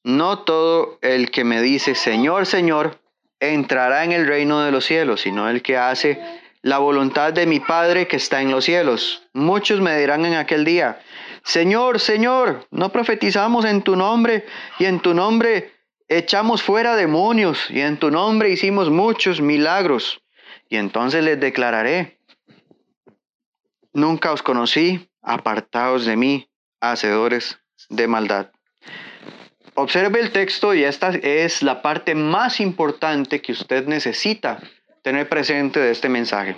no 0.05 0.41
todo 0.41 0.99
el 1.03 1.31
que 1.31 1.45
me 1.45 1.63
dice, 1.63 1.95
Señor, 1.95 2.47
Señor, 2.47 3.01
entrará 3.41 4.05
en 4.05 4.13
el 4.13 4.27
reino 4.27 4.61
de 4.61 4.73
los 4.73 4.85
cielos, 4.85 5.23
sino 5.23 5.49
el 5.49 5.63
que 5.63 5.77
hace 5.77 6.21
la 6.63 6.79
voluntad 6.79 7.33
de 7.33 7.47
mi 7.47 7.61
Padre 7.61 8.09
que 8.09 8.17
está 8.17 8.43
en 8.43 8.51
los 8.51 8.65
cielos. 8.65 9.23
Muchos 9.33 9.81
me 9.81 9.97
dirán 9.99 10.27
en 10.27 10.35
aquel 10.35 10.65
día, 10.65 11.01
Señor, 11.45 12.01
Señor, 12.01 12.67
no 12.71 12.91
profetizamos 12.91 13.65
en 13.65 13.83
tu 13.83 13.97
nombre 13.97 14.45
y 14.79 14.85
en 14.85 15.01
tu 15.01 15.15
nombre 15.15 15.73
echamos 16.09 16.63
fuera 16.63 16.97
demonios 16.97 17.71
y 17.71 17.81
en 17.81 17.97
tu 17.97 18.11
nombre 18.11 18.51
hicimos 18.51 18.91
muchos 18.91 19.41
milagros. 19.41 20.21
Y 20.69 20.77
entonces 20.77 21.25
les 21.25 21.41
declararé, 21.41 22.18
Nunca 23.99 24.31
os 24.31 24.43
conocí, 24.43 25.11
apartaos 25.23 26.07
de 26.07 26.15
mí, 26.15 26.49
hacedores 26.81 27.59
de 27.89 28.07
maldad. 28.07 28.53
Observe 29.75 30.21
el 30.21 30.31
texto 30.31 30.73
y 30.73 30.85
esta 30.85 31.09
es 31.09 31.65
la 31.65 31.83
parte 31.83 32.15
más 32.15 32.61
importante 32.61 33.43
que 33.43 33.51
usted 33.51 33.89
necesita 33.89 34.61
tener 35.03 35.29
presente 35.29 35.81
de 35.81 35.91
este 35.91 36.09
mensaje. 36.09 36.55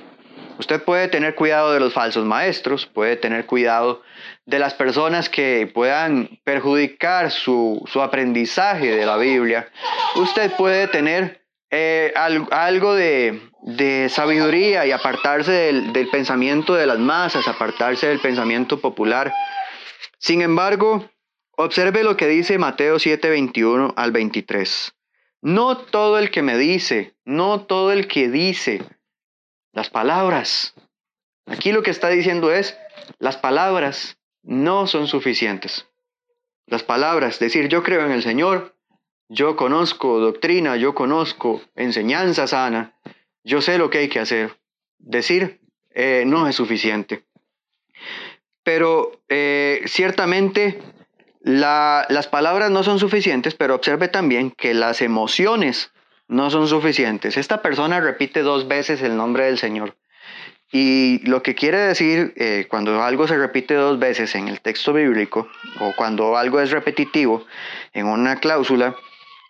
Usted 0.59 0.83
puede 0.83 1.09
tener 1.09 1.35
cuidado 1.35 1.73
de 1.73 1.81
los 1.81 1.95
falsos 1.95 2.27
maestros, 2.27 2.85
puede 2.85 3.17
tener 3.17 3.47
cuidado 3.47 4.03
de 4.45 4.59
las 4.59 4.75
personas 4.75 5.31
que 5.31 5.67
puedan 5.73 6.29
perjudicar 6.45 7.31
su, 7.31 7.83
su 7.91 8.03
aprendizaje 8.03 8.95
de 8.95 9.07
la 9.07 9.17
Biblia. 9.17 9.71
Usted 10.17 10.53
puede 10.59 10.89
tener 10.89 11.40
eh, 11.71 12.13
algo 12.15 12.95
de, 12.95 13.41
sabiduría 14.11 14.87
y 14.87 14.93
apartarse 14.93 15.53
del, 15.53 15.93
del 15.93 16.09
pensamiento 16.09 16.75
de 16.75 16.87
las 16.87 16.99
masas, 16.99 17.47
apartarse 17.47 18.09
del 18.09 18.21
pensamiento 18.21 18.81
popular. 18.81 19.33
Sin 20.19 20.43
embargo, 20.43 21.09
observe 21.57 22.03
lo 22.03 22.17
que 22.17 22.27
dice 22.27 22.59
Mateo 22.59 22.99
7, 22.99 23.31
21 23.31 23.95
al 23.97 24.13
23. 24.13 24.95
No 25.43 25.79
todo 25.79 26.19
el 26.19 26.31
que 26.31 26.43
me 26.43 26.59
dice, 26.59 27.15
no 27.25 27.63
todo 27.63 27.93
el 27.93 28.09
que 28.09 28.29
dice 28.29 28.83
las 29.73 29.89
palabras. 29.89 30.75
Aquí 31.47 31.73
lo 31.73 31.83
que 31.83 31.91
está 31.91 32.09
diciendo 32.09 32.53
es, 32.53 32.77
las 33.19 33.37
palabras 33.37 34.19
no 34.43 34.87
son 34.87 35.07
suficientes. 35.07 35.89
Las 36.67 36.83
palabras, 36.83 37.39
decir 37.39 37.69
yo 37.69 37.83
creo 37.83 38.05
en 38.05 38.13
el 38.13 38.23
Señor, 38.23 38.77
yo 39.31 39.55
conozco 39.55 40.19
doctrina, 40.19 40.77
yo 40.77 40.93
conozco 40.93 41.63
enseñanza 41.77 42.49
sana, 42.49 42.95
yo 43.45 43.61
sé 43.61 43.79
lo 43.79 43.89
que 43.89 43.99
hay 43.99 44.09
que 44.09 44.19
hacer. 44.19 44.57
Decir 44.99 45.61
eh, 45.95 46.25
no 46.27 46.49
es 46.49 46.57
suficiente. 46.57 47.23
Pero 48.65 49.13
eh, 49.29 49.83
ciertamente 49.87 50.83
las 51.43 52.27
palabras 52.27 52.73
no 52.73 52.83
son 52.83 52.99
suficientes, 52.99 53.55
pero 53.55 53.77
observe 53.77 54.09
también 54.09 54.51
que 54.51 54.75
las 54.75 55.01
emociones 55.01 55.93
no 56.27 56.51
son 56.51 56.67
suficientes. 56.67 57.37
Esta 57.37 57.63
persona 57.63 58.01
repite 58.01 58.43
dos 58.43 58.67
veces 58.67 59.01
el 59.01 59.17
nombre 59.17 59.45
del 59.45 59.59
Señor. 59.59 59.97
Y 60.73 61.21
lo 61.27 61.43
que 61.43 61.55
quiere 61.55 61.79
decir 61.79 62.33
eh, 62.37 62.67
cuando 62.69 63.01
algo 63.03 63.29
se 63.29 63.39
repite 63.39 63.75
dos 63.75 64.01
veces 64.01 64.35
en 64.35 64.49
el 64.49 64.61
texto 64.61 64.93
bíblico 64.93 65.49
o 65.79 65.93
cuando 65.97 66.37
algo 66.37 66.61
es 66.61 66.73
repetitivo 66.73 67.47
en 67.93 68.07
una 68.07 68.37
cláusula 68.37 68.97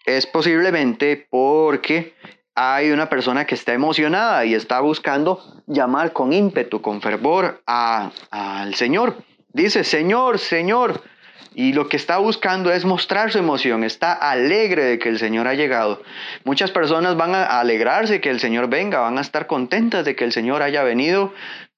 es 0.05 0.27
posiblemente 0.27 1.27
porque 1.31 2.15
hay 2.55 2.91
una 2.91 3.09
persona 3.09 3.47
que 3.47 3.55
está 3.55 3.73
emocionada 3.73 4.45
y 4.45 4.55
está 4.55 4.81
buscando 4.81 5.63
llamar 5.67 6.13
con 6.13 6.33
ímpetu, 6.33 6.83
con 6.83 7.01
fervor 7.01 7.63
al 7.67 8.75
Señor. 8.75 9.23
Dice, 9.53 9.85
Señor, 9.85 10.39
Señor, 10.39 11.03
y 11.55 11.73
lo 11.73 11.89
que 11.89 11.97
está 11.97 12.19
buscando 12.19 12.73
es 12.73 12.85
mostrar 12.85 13.33
su 13.33 13.39
emoción, 13.39 13.83
está 13.83 14.13
alegre 14.13 14.85
de 14.85 14.99
que 14.99 15.09
el 15.09 15.19
Señor 15.19 15.49
ha 15.49 15.55
llegado. 15.55 16.03
Muchas 16.45 16.71
personas 16.71 17.17
van 17.17 17.35
a 17.35 17.61
alegrarse 17.61 18.21
que 18.21 18.31
el 18.31 18.41
Señor 18.41 18.69
venga, 18.69 19.01
van 19.01 19.19
a 19.19 19.23
estar 19.23 19.47
contentas 19.47 20.05
de 20.05 20.15
que 20.15 20.25
el 20.25 20.33
Señor 20.33 20.63
haya 20.63 20.83
venido, 20.83 21.33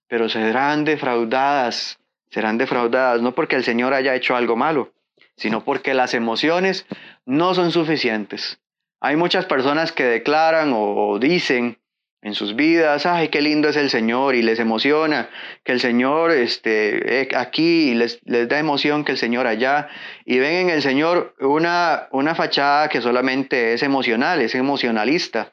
pero 0.08 0.28
serán 0.28 0.84
defraudadas, 0.84 1.98
serán 2.30 2.58
defraudadas, 2.58 3.22
no 3.22 3.32
porque 3.32 3.56
el 3.56 3.64
Señor 3.64 3.94
haya 3.94 4.14
hecho 4.14 4.36
algo 4.36 4.56
malo, 4.56 4.92
sino 5.36 5.64
porque 5.64 5.94
las 5.94 6.14
emociones 6.14 6.86
no 7.26 7.54
son 7.54 7.72
suficientes. 7.72 8.60
Hay 9.00 9.16
muchas 9.16 9.46
personas 9.46 9.92
que 9.92 10.04
declaran 10.04 10.72
o 10.74 11.18
dicen 11.18 11.78
en 12.22 12.34
sus 12.34 12.54
vidas, 12.54 13.04
ay, 13.04 13.28
qué 13.28 13.40
lindo 13.40 13.68
es 13.68 13.76
el 13.76 13.90
Señor 13.90 14.36
y 14.36 14.42
les 14.42 14.60
emociona 14.60 15.28
que 15.64 15.72
el 15.72 15.80
Señor 15.80 16.30
esté 16.30 17.28
aquí, 17.36 17.94
les, 17.94 18.20
les 18.24 18.48
da 18.48 18.60
emoción 18.60 19.04
que 19.04 19.10
el 19.10 19.18
Señor 19.18 19.48
allá 19.48 19.88
y 20.24 20.38
ven 20.38 20.68
en 20.68 20.70
el 20.70 20.82
Señor 20.82 21.34
una, 21.40 22.06
una 22.12 22.36
fachada 22.36 22.88
que 22.88 23.00
solamente 23.00 23.74
es 23.74 23.82
emocional, 23.82 24.40
es 24.40 24.54
emocionalista, 24.54 25.52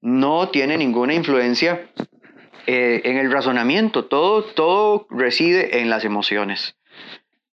no 0.00 0.48
tiene 0.48 0.76
ninguna 0.76 1.14
influencia 1.14 1.88
eh, 2.66 3.02
en 3.04 3.16
el 3.16 3.30
razonamiento, 3.30 4.06
todo, 4.06 4.42
todo 4.42 5.06
reside 5.10 5.80
en 5.80 5.88
las 5.88 6.04
emociones. 6.04 6.76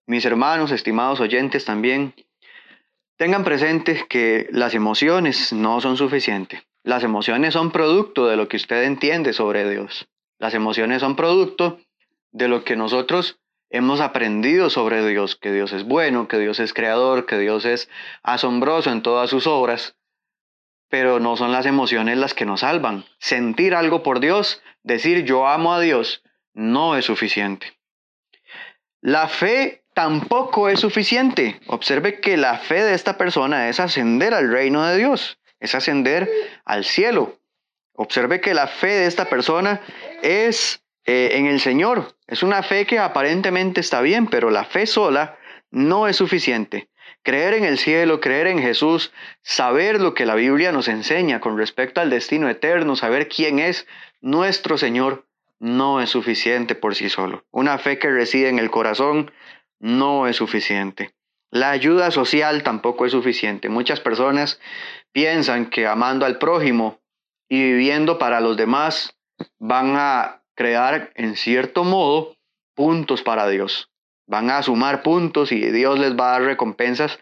Mis 0.06 0.24
hermanos, 0.24 0.70
estimados 0.70 1.20
oyentes 1.20 1.64
también, 1.64 2.14
tengan 3.16 3.44
presente 3.44 4.06
que 4.08 4.48
las 4.50 4.74
emociones 4.74 5.52
no 5.52 5.80
son 5.80 5.96
suficientes 5.96 6.62
las 6.84 7.02
emociones 7.02 7.54
son 7.54 7.70
producto 7.72 8.26
de 8.26 8.36
lo 8.36 8.46
que 8.46 8.58
usted 8.58 8.84
entiende 8.84 9.32
sobre 9.32 9.68
Dios. 9.68 10.06
Las 10.38 10.52
emociones 10.52 11.00
son 11.00 11.16
producto 11.16 11.80
de 12.30 12.46
lo 12.46 12.62
que 12.62 12.76
nosotros 12.76 13.40
hemos 13.70 14.00
aprendido 14.00 14.68
sobre 14.68 15.04
Dios, 15.06 15.34
que 15.34 15.50
Dios 15.50 15.72
es 15.72 15.84
bueno, 15.84 16.28
que 16.28 16.38
Dios 16.38 16.60
es 16.60 16.74
creador, 16.74 17.24
que 17.24 17.38
Dios 17.38 17.64
es 17.64 17.88
asombroso 18.22 18.90
en 18.90 19.02
todas 19.02 19.30
sus 19.30 19.46
obras, 19.46 19.96
pero 20.90 21.20
no 21.20 21.36
son 21.36 21.52
las 21.52 21.64
emociones 21.64 22.18
las 22.18 22.34
que 22.34 22.44
nos 22.44 22.60
salvan. 22.60 23.06
Sentir 23.18 23.74
algo 23.74 24.02
por 24.02 24.20
Dios, 24.20 24.62
decir 24.82 25.24
yo 25.24 25.48
amo 25.48 25.72
a 25.72 25.80
Dios, 25.80 26.22
no 26.52 26.96
es 26.98 27.06
suficiente. 27.06 27.78
La 29.00 29.26
fe 29.28 29.84
tampoco 29.94 30.68
es 30.68 30.80
suficiente. 30.80 31.61
Observe 31.66 32.20
que 32.20 32.37
la 32.37 32.59
fe 32.59 32.83
de 32.83 32.94
esta 32.94 33.16
persona 33.16 33.68
es 33.68 33.80
ascender 33.80 34.35
al 34.35 34.50
reino 34.50 34.85
de 34.85 34.98
Dios 34.98 35.38
es 35.64 35.74
ascender 35.74 36.30
al 36.64 36.85
cielo. 36.85 37.38
Observe 37.94 38.40
que 38.40 38.54
la 38.54 38.66
fe 38.66 38.88
de 38.88 39.07
esta 39.07 39.28
persona 39.30 39.80
es 40.22 40.83
eh, 41.07 41.30
en 41.35 41.46
el 41.46 41.61
Señor. 41.61 42.16
Es 42.26 42.42
una 42.42 42.62
fe 42.62 42.87
que 42.87 42.98
aparentemente 42.98 43.80
está 43.80 44.00
bien, 44.02 44.26
pero 44.26 44.50
la 44.50 44.64
fe 44.64 44.87
sola 44.87 45.38
no 45.70 46.07
es 46.07 46.16
suficiente. 46.16 46.88
Creer 47.22 47.54
en 47.54 47.64
el 47.64 47.78
cielo, 47.78 48.20
creer 48.20 48.48
en 48.48 48.59
Jesús, 48.59 49.12
saber 49.42 50.00
lo 50.00 50.12
que 50.12 50.26
la 50.26 50.35
Biblia 50.35 50.70
nos 50.70 50.88
enseña 50.88 51.40
con 51.40 51.57
respecto 51.57 52.02
al 52.02 52.11
destino 52.11 52.50
eterno, 52.50 52.96
saber 52.96 53.28
quién 53.28 53.59
es 53.59 53.87
nuestro 54.20 54.76
Señor, 54.76 55.26
no 55.59 56.02
es 56.02 56.11
suficiente 56.11 56.74
por 56.74 56.94
sí 56.94 57.09
solo. 57.09 57.44
Una 57.50 57.78
fe 57.78 57.98
que 57.98 58.11
reside 58.11 58.50
en 58.50 58.59
el 58.59 58.70
corazón 58.70 59.30
no 59.85 60.27
es 60.27 60.37
suficiente. 60.37 61.12
La 61.51 61.70
ayuda 61.70 62.11
social 62.11 62.62
tampoco 62.62 63.05
es 63.05 63.12
suficiente. 63.12 63.68
Muchas 63.68 64.01
personas 64.01 64.59
piensan 65.12 65.66
que 65.66 65.87
amando 65.87 66.25
al 66.25 66.38
prójimo 66.38 67.01
y 67.51 67.62
viviendo 67.62 68.18
para 68.18 68.40
los 68.40 68.57
demás 68.57 69.14
van 69.59 69.94
a 69.97 70.42
crear 70.55 71.12
en 71.16 71.37
cierto 71.37 71.85
modo 71.85 72.35
puntos 72.75 73.23
para 73.23 73.47
Dios. 73.49 73.90
Van 74.27 74.49
a 74.49 74.62
sumar 74.62 75.03
puntos 75.03 75.53
y 75.53 75.61
Dios 75.70 75.99
les 75.99 76.16
va 76.16 76.29
a 76.29 76.38
dar 76.38 76.42
recompensas 76.42 77.18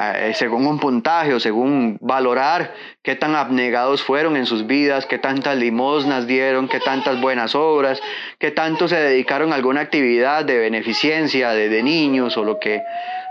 eh, 0.00 0.32
según 0.34 0.66
un 0.66 0.78
puntaje 0.78 1.34
o 1.34 1.40
según 1.40 1.98
valorar 2.00 2.74
qué 3.02 3.16
tan 3.16 3.34
abnegados 3.34 4.02
fueron 4.02 4.36
en 4.36 4.46
sus 4.46 4.66
vidas, 4.66 5.04
qué 5.06 5.18
tantas 5.18 5.56
limosnas 5.56 6.26
dieron, 6.26 6.68
qué 6.68 6.80
tantas 6.80 7.20
buenas 7.20 7.54
obras, 7.54 8.00
qué 8.38 8.50
tanto 8.50 8.88
se 8.88 8.96
dedicaron 8.96 9.52
a 9.52 9.56
alguna 9.56 9.82
actividad 9.82 10.44
de 10.44 10.58
beneficencia 10.58 11.50
de, 11.50 11.68
de 11.68 11.82
niños 11.82 12.36
o 12.36 12.44
lo 12.44 12.58
que 12.58 12.82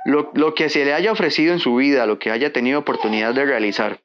lo, 0.05 0.53
que 0.53 0.69
se 0.69 0.86
le 0.86 0.93
haya 0.93 1.12
ofrecido 1.12 1.53
en 1.53 1.60
su 1.60 1.75
vida, 1.75 2.05
lo 2.05 2.19
que 2.19 2.32
haya 2.32 2.53
tenido 2.53 2.79
oportunidad 2.79 3.34
de 3.34 3.45
realizar. 3.45 4.01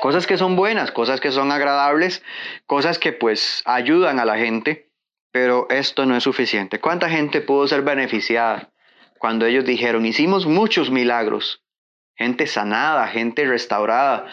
Cosas 0.00 0.26
que 0.26 0.36
son 0.36 0.56
buenas, 0.56 0.92
cosas 0.92 1.20
que 1.20 1.32
son 1.32 1.50
agradables, 1.50 2.22
cosas 2.66 2.98
que 2.98 3.12
pues 3.12 3.62
ayudan 3.64 4.18
a 4.18 4.24
la 4.24 4.36
gente, 4.36 4.90
pero 5.32 5.66
esto 5.70 6.06
no 6.06 6.16
es 6.16 6.22
suficiente. 6.22 6.80
¿Cuánta 6.80 7.08
gente 7.08 7.40
pudo 7.40 7.66
ser 7.66 7.82
beneficiada 7.82 8.70
cuando 9.18 9.46
ellos 9.46 9.64
dijeron, 9.64 10.06
hicimos 10.06 10.46
muchos 10.46 10.90
milagros? 10.90 11.65
Gente 12.16 12.46
sanada, 12.46 13.06
gente 13.08 13.44
restaurada, 13.44 14.26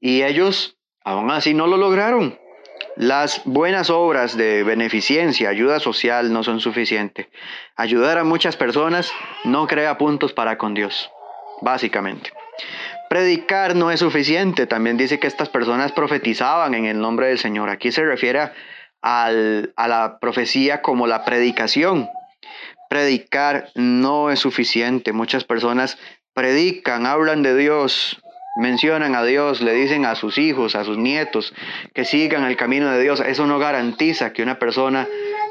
y 0.00 0.22
ellos 0.22 0.76
aún 1.04 1.30
así 1.30 1.54
no 1.54 1.66
lo 1.66 1.76
lograron. 1.76 2.38
Las 2.96 3.42
buenas 3.44 3.88
obras 3.88 4.36
de 4.36 4.62
beneficencia, 4.62 5.48
ayuda 5.48 5.80
social 5.80 6.32
no 6.32 6.42
son 6.42 6.60
suficientes. 6.60 7.28
Ayudar 7.76 8.18
a 8.18 8.24
muchas 8.24 8.56
personas 8.56 9.10
no 9.44 9.66
crea 9.66 9.96
puntos 9.96 10.32
para 10.32 10.58
con 10.58 10.74
Dios, 10.74 11.10
básicamente. 11.62 12.30
Predicar 13.08 13.74
no 13.74 13.90
es 13.90 14.00
suficiente. 14.00 14.66
También 14.66 14.96
dice 14.96 15.18
que 15.18 15.26
estas 15.26 15.48
personas 15.48 15.92
profetizaban 15.92 16.74
en 16.74 16.84
el 16.84 17.00
nombre 17.00 17.28
del 17.28 17.38
Señor. 17.38 17.70
Aquí 17.70 17.90
se 17.90 18.04
refiere 18.04 18.50
a 19.02 19.30
la 19.30 20.18
profecía 20.20 20.82
como 20.82 21.06
la 21.06 21.24
predicación. 21.24 22.08
Predicar 22.88 23.68
no 23.74 24.30
es 24.30 24.40
suficiente. 24.40 25.12
Muchas 25.12 25.44
personas 25.44 25.98
predican, 26.40 27.04
hablan 27.04 27.42
de 27.42 27.54
Dios, 27.54 28.18
mencionan 28.56 29.14
a 29.14 29.22
Dios, 29.22 29.60
le 29.60 29.74
dicen 29.74 30.06
a 30.06 30.14
sus 30.14 30.38
hijos, 30.38 30.74
a 30.74 30.84
sus 30.84 30.96
nietos, 30.96 31.52
que 31.92 32.06
sigan 32.06 32.44
el 32.44 32.56
camino 32.56 32.90
de 32.90 33.02
Dios, 33.02 33.20
eso 33.20 33.46
no 33.46 33.58
garantiza 33.58 34.32
que 34.32 34.42
una 34.42 34.58
persona 34.58 35.06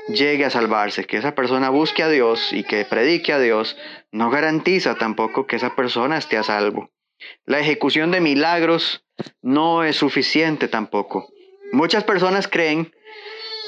llegue 0.08 0.46
a 0.46 0.50
salvarse, 0.50 1.06
que 1.06 1.18
esa 1.18 1.36
persona 1.36 1.70
busque 1.70 2.02
a 2.02 2.10
Dios 2.10 2.52
y 2.54 2.64
que 2.64 2.86
predique 2.86 3.32
a 3.32 3.38
Dios, 3.40 3.78
no 4.12 4.32
garantiza 4.32 4.96
tampoco 4.96 5.46
que 5.46 5.58
esa 5.58 5.76
persona 5.76 6.18
esté 6.18 6.38
a 6.38 6.44
salvo. 6.44 6.90
La 7.46 7.60
ejecución 7.60 8.10
de 8.10 8.22
milagros 8.22 9.06
no 9.44 9.84
es 9.84 9.96
suficiente 9.96 10.70
tampoco. 10.70 11.28
Muchas 11.72 12.04
personas 12.04 12.48
creen 12.48 12.92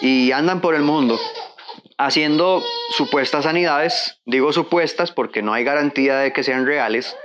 y 0.01 0.31
andan 0.31 0.59
por 0.59 0.73
el 0.73 0.81
mundo 0.81 1.19
haciendo 2.05 2.63
supuestas 2.97 3.43
sanidades, 3.43 4.19
digo 4.25 4.51
supuestas 4.53 5.11
porque 5.11 5.41
no 5.41 5.53
hay 5.53 5.63
garantía 5.63 6.17
de 6.17 6.33
que 6.33 6.43
sean 6.43 6.65
reales, 6.65 7.15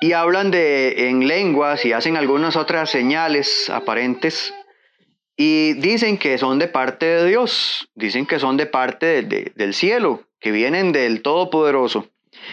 y 0.00 0.12
hablan 0.12 0.50
de 0.50 1.08
en 1.08 1.28
lenguas 1.28 1.84
y 1.84 1.92
hacen 1.92 2.16
algunas 2.16 2.56
otras 2.56 2.88
señales 2.88 3.68
aparentes 3.68 4.54
y 5.36 5.74
dicen 5.74 6.18
que 6.18 6.38
son 6.38 6.58
de 6.58 6.68
parte 6.68 7.06
de 7.06 7.26
Dios, 7.26 7.88
dicen 7.94 8.26
que 8.26 8.38
son 8.38 8.56
de 8.56 8.66
parte 8.66 9.22
del 9.22 9.74
cielo, 9.74 10.22
que 10.38 10.52
vienen 10.52 10.92
del 10.92 11.22
Todopoderoso 11.22 12.08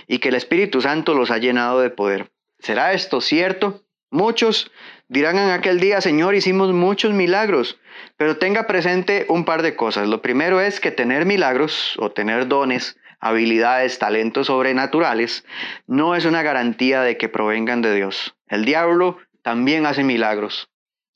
y 0.08 0.20
que 0.20 0.30
el 0.30 0.36
Espíritu 0.36 0.82
Santo 0.82 1.14
los 1.14 1.32
ha 1.32 1.38
llenado 1.38 1.80
de 1.82 1.90
poder. 1.90 2.32
¿Será 2.60 2.94
esto 2.94 3.22
cierto? 3.22 3.84
Muchos 4.10 4.72
dirán 5.08 5.38
en 5.38 5.50
aquel 5.50 5.80
día, 5.80 6.02
Señor, 6.02 6.36
hicimos 6.36 6.74
muchos 6.74 7.14
milagros, 7.14 7.80
pero 8.18 8.38
tenga 8.38 8.68
presente 8.68 9.26
un 9.30 9.46
par 9.46 9.62
de 9.62 9.76
cosas. 9.76 10.08
Lo 10.08 10.22
primero 10.22 10.62
es 10.62 10.80
que 10.80 10.92
tener 10.92 11.26
milagros 11.26 11.96
o 11.98 12.12
tener 12.12 12.48
dones, 12.48 12.98
habilidades, 13.20 14.00
talentos 14.00 14.48
sobrenaturales, 14.48 15.46
no 15.88 16.16
es 16.16 16.26
una 16.26 16.44
garantía 16.44 17.02
de 17.02 17.18
que 17.18 17.30
provengan 17.30 17.82
de 17.82 17.96
Dios. 17.96 18.36
El 18.48 18.66
diablo 18.66 19.18
también 19.42 19.86
hace 19.86 20.04
milagros. 20.04 20.70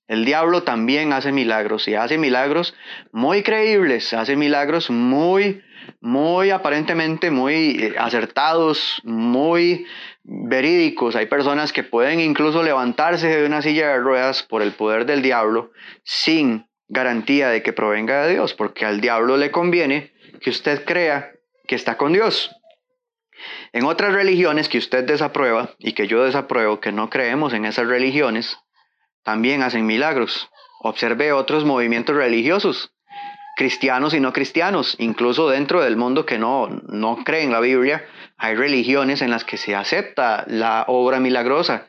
El 0.08 0.26
diablo 0.26 0.64
también 0.64 1.14
hace 1.14 1.32
milagros 1.32 1.88
y 1.88 1.96
hace 1.96 2.18
milagros 2.18 2.76
muy 3.14 3.44
creíbles, 3.44 4.12
hace 4.14 4.36
milagros 4.36 4.90
muy, 4.90 5.62
muy 6.02 6.50
aparentemente 6.50 7.32
muy 7.32 7.82
eh, 7.82 7.96
acertados, 7.98 9.00
muy 9.06 9.86
verídicos. 10.24 11.16
Hay 11.16 11.26
personas 11.26 11.74
que 11.74 11.84
pueden 11.84 12.20
incluso 12.20 12.64
levantarse 12.64 13.28
de 13.28 13.46
una 13.46 13.62
silla 13.62 13.90
de 13.90 13.98
ruedas 13.98 14.44
por 14.44 14.62
el 14.62 14.74
poder 14.74 15.06
del 15.06 15.22
diablo 15.22 15.72
sin 16.04 16.68
garantía 16.88 17.50
de 17.50 17.64
que 17.64 17.74
provenga 17.74 18.26
de 18.26 18.34
Dios, 18.34 18.54
porque 18.54 18.86
al 18.86 19.02
diablo 19.02 19.38
le 19.38 19.52
conviene 19.52 20.14
que 20.42 20.50
usted 20.50 20.84
crea 20.86 21.32
que 21.68 21.76
está 21.76 21.98
con 21.98 22.14
Dios. 22.14 22.52
En 23.72 23.86
otras 23.86 24.14
religiones 24.14 24.70
que 24.70 24.78
usted 24.78 25.06
desaprueba 25.06 25.74
y 25.80 25.94
que 25.94 26.08
yo 26.08 26.24
desapruebo, 26.24 26.80
que 26.80 26.92
no 26.92 27.10
creemos 27.10 27.54
en 27.54 27.66
esas 27.66 27.88
religiones, 27.88 28.58
también 29.24 29.64
hacen 29.64 29.86
milagros. 29.86 30.50
Observe 30.82 31.32
otros 31.32 31.64
movimientos 31.64 32.16
religiosos, 32.16 32.94
cristianos 33.62 34.16
y 34.16 34.20
no 34.20 34.34
cristianos, 34.34 34.96
incluso 34.98 35.48
dentro 35.48 35.84
del 35.84 35.96
mundo 35.96 36.26
que 36.26 36.40
no, 36.40 36.68
no 36.88 37.24
cree 37.24 37.44
en 37.44 37.52
la 37.52 37.60
Biblia, 37.60 38.04
hay 38.36 38.56
religiones 38.56 39.22
en 39.22 39.30
las 39.30 39.44
que 39.44 39.58
se 39.58 39.76
acepta 39.76 40.46
la 40.48 40.86
obra 40.88 41.20
milagrosa, 41.20 41.86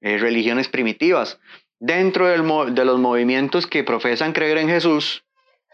eh, 0.00 0.18
religiones 0.18 0.68
primitivas. 0.68 1.40
Dentro 1.80 2.28
de 2.28 2.84
los 2.84 3.00
movimientos 3.00 3.66
que 3.66 3.82
profesan 3.82 4.34
creer 4.34 4.58
en 4.58 4.68
Jesús, 4.68 5.24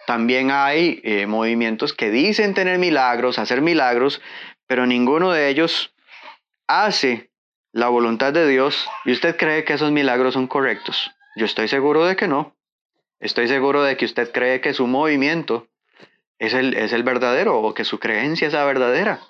también 0.06 0.50
hay 0.50 1.02
eh, 1.04 1.26
movimientos 1.26 1.92
que 1.92 2.10
dicen 2.10 2.54
tener 2.54 2.78
milagros, 2.78 3.38
hacer 3.38 3.60
milagros, 3.60 4.22
pero 4.66 4.86
ninguno 4.86 5.32
de 5.32 5.50
ellos 5.50 5.92
hace 6.66 7.30
la 7.72 7.90
voluntad 7.90 8.32
de 8.32 8.48
Dios 8.48 8.88
y 9.04 9.12
usted 9.12 9.36
cree 9.36 9.64
que 9.64 9.74
esos 9.74 9.92
milagros 9.92 10.32
son 10.32 10.46
correctos. 10.46 11.10
Yo 11.36 11.44
estoy 11.44 11.68
seguro 11.68 12.06
de 12.06 12.16
que 12.16 12.26
no. 12.26 12.56
Estoy 13.22 13.48
seguro 13.48 13.82
de 13.82 13.96
que 13.96 14.04
usted 14.04 14.30
cree 14.32 14.60
que 14.60 14.74
su 14.74 14.86
movimiento 14.86 15.66
es 16.38 16.52
el, 16.52 16.74
es 16.74 16.92
el 16.92 17.02
verdadero 17.02 17.58
o 17.58 17.72
que 17.72 17.84
su 17.84 17.98
creencia 17.98 18.48
es 18.48 18.52
la 18.52 18.64
verdadera. 18.64 19.20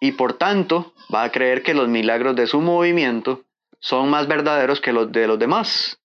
Y 0.00 0.12
por 0.12 0.32
tanto 0.34 0.92
va 1.14 1.22
a 1.22 1.30
creer 1.30 1.62
que 1.62 1.74
los 1.74 1.88
milagros 1.88 2.34
de 2.34 2.48
su 2.48 2.60
movimiento 2.60 3.44
son 3.78 4.10
más 4.10 4.26
verdaderos 4.26 4.80
que 4.80 4.92
los 4.92 5.12
de 5.12 5.28
los 5.28 5.38
demás. 5.38 6.00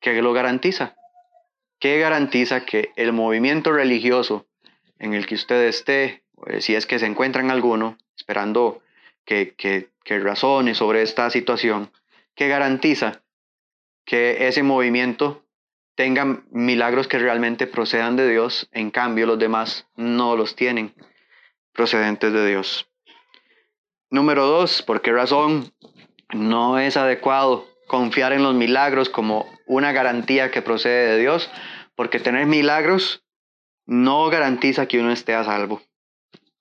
¿Qué 0.00 0.22
lo 0.22 0.32
garantiza? 0.32 0.94
¿Qué 1.80 1.98
garantiza 1.98 2.64
que 2.64 2.92
el 2.94 3.12
movimiento 3.12 3.72
religioso 3.72 4.46
en 4.98 5.14
el 5.14 5.26
que 5.26 5.34
usted 5.34 5.64
esté, 5.64 6.22
eh, 6.46 6.60
si 6.60 6.76
es 6.76 6.86
que 6.86 6.98
se 6.98 7.06
encuentra 7.06 7.42
en 7.42 7.50
alguno, 7.50 7.98
esperando 8.14 8.82
que, 9.24 9.54
que 9.56 9.88
que 10.04 10.20
razone 10.20 10.74
sobre 10.74 11.02
esta 11.02 11.28
situación, 11.30 11.90
que 12.36 12.46
garantiza 12.48 13.22
que 14.04 14.46
ese 14.46 14.62
movimiento 14.62 15.43
tenga 15.94 16.42
milagros 16.50 17.08
que 17.08 17.18
realmente 17.18 17.66
procedan 17.66 18.16
de 18.16 18.28
Dios, 18.28 18.68
en 18.72 18.90
cambio 18.90 19.26
los 19.26 19.38
demás 19.38 19.86
no 19.96 20.36
los 20.36 20.56
tienen 20.56 20.94
procedentes 21.72 22.32
de 22.32 22.46
Dios. 22.48 22.88
Número 24.10 24.46
dos, 24.46 24.82
¿por 24.82 25.02
qué 25.02 25.12
razón 25.12 25.72
no 26.32 26.78
es 26.78 26.96
adecuado 26.96 27.66
confiar 27.86 28.32
en 28.32 28.42
los 28.42 28.54
milagros 28.54 29.08
como 29.08 29.46
una 29.66 29.92
garantía 29.92 30.50
que 30.50 30.62
procede 30.62 31.12
de 31.12 31.18
Dios? 31.18 31.50
Porque 31.96 32.20
tener 32.20 32.46
milagros 32.46 33.24
no 33.86 34.28
garantiza 34.30 34.86
que 34.86 35.00
uno 35.00 35.12
esté 35.12 35.34
a 35.34 35.44
salvo 35.44 35.82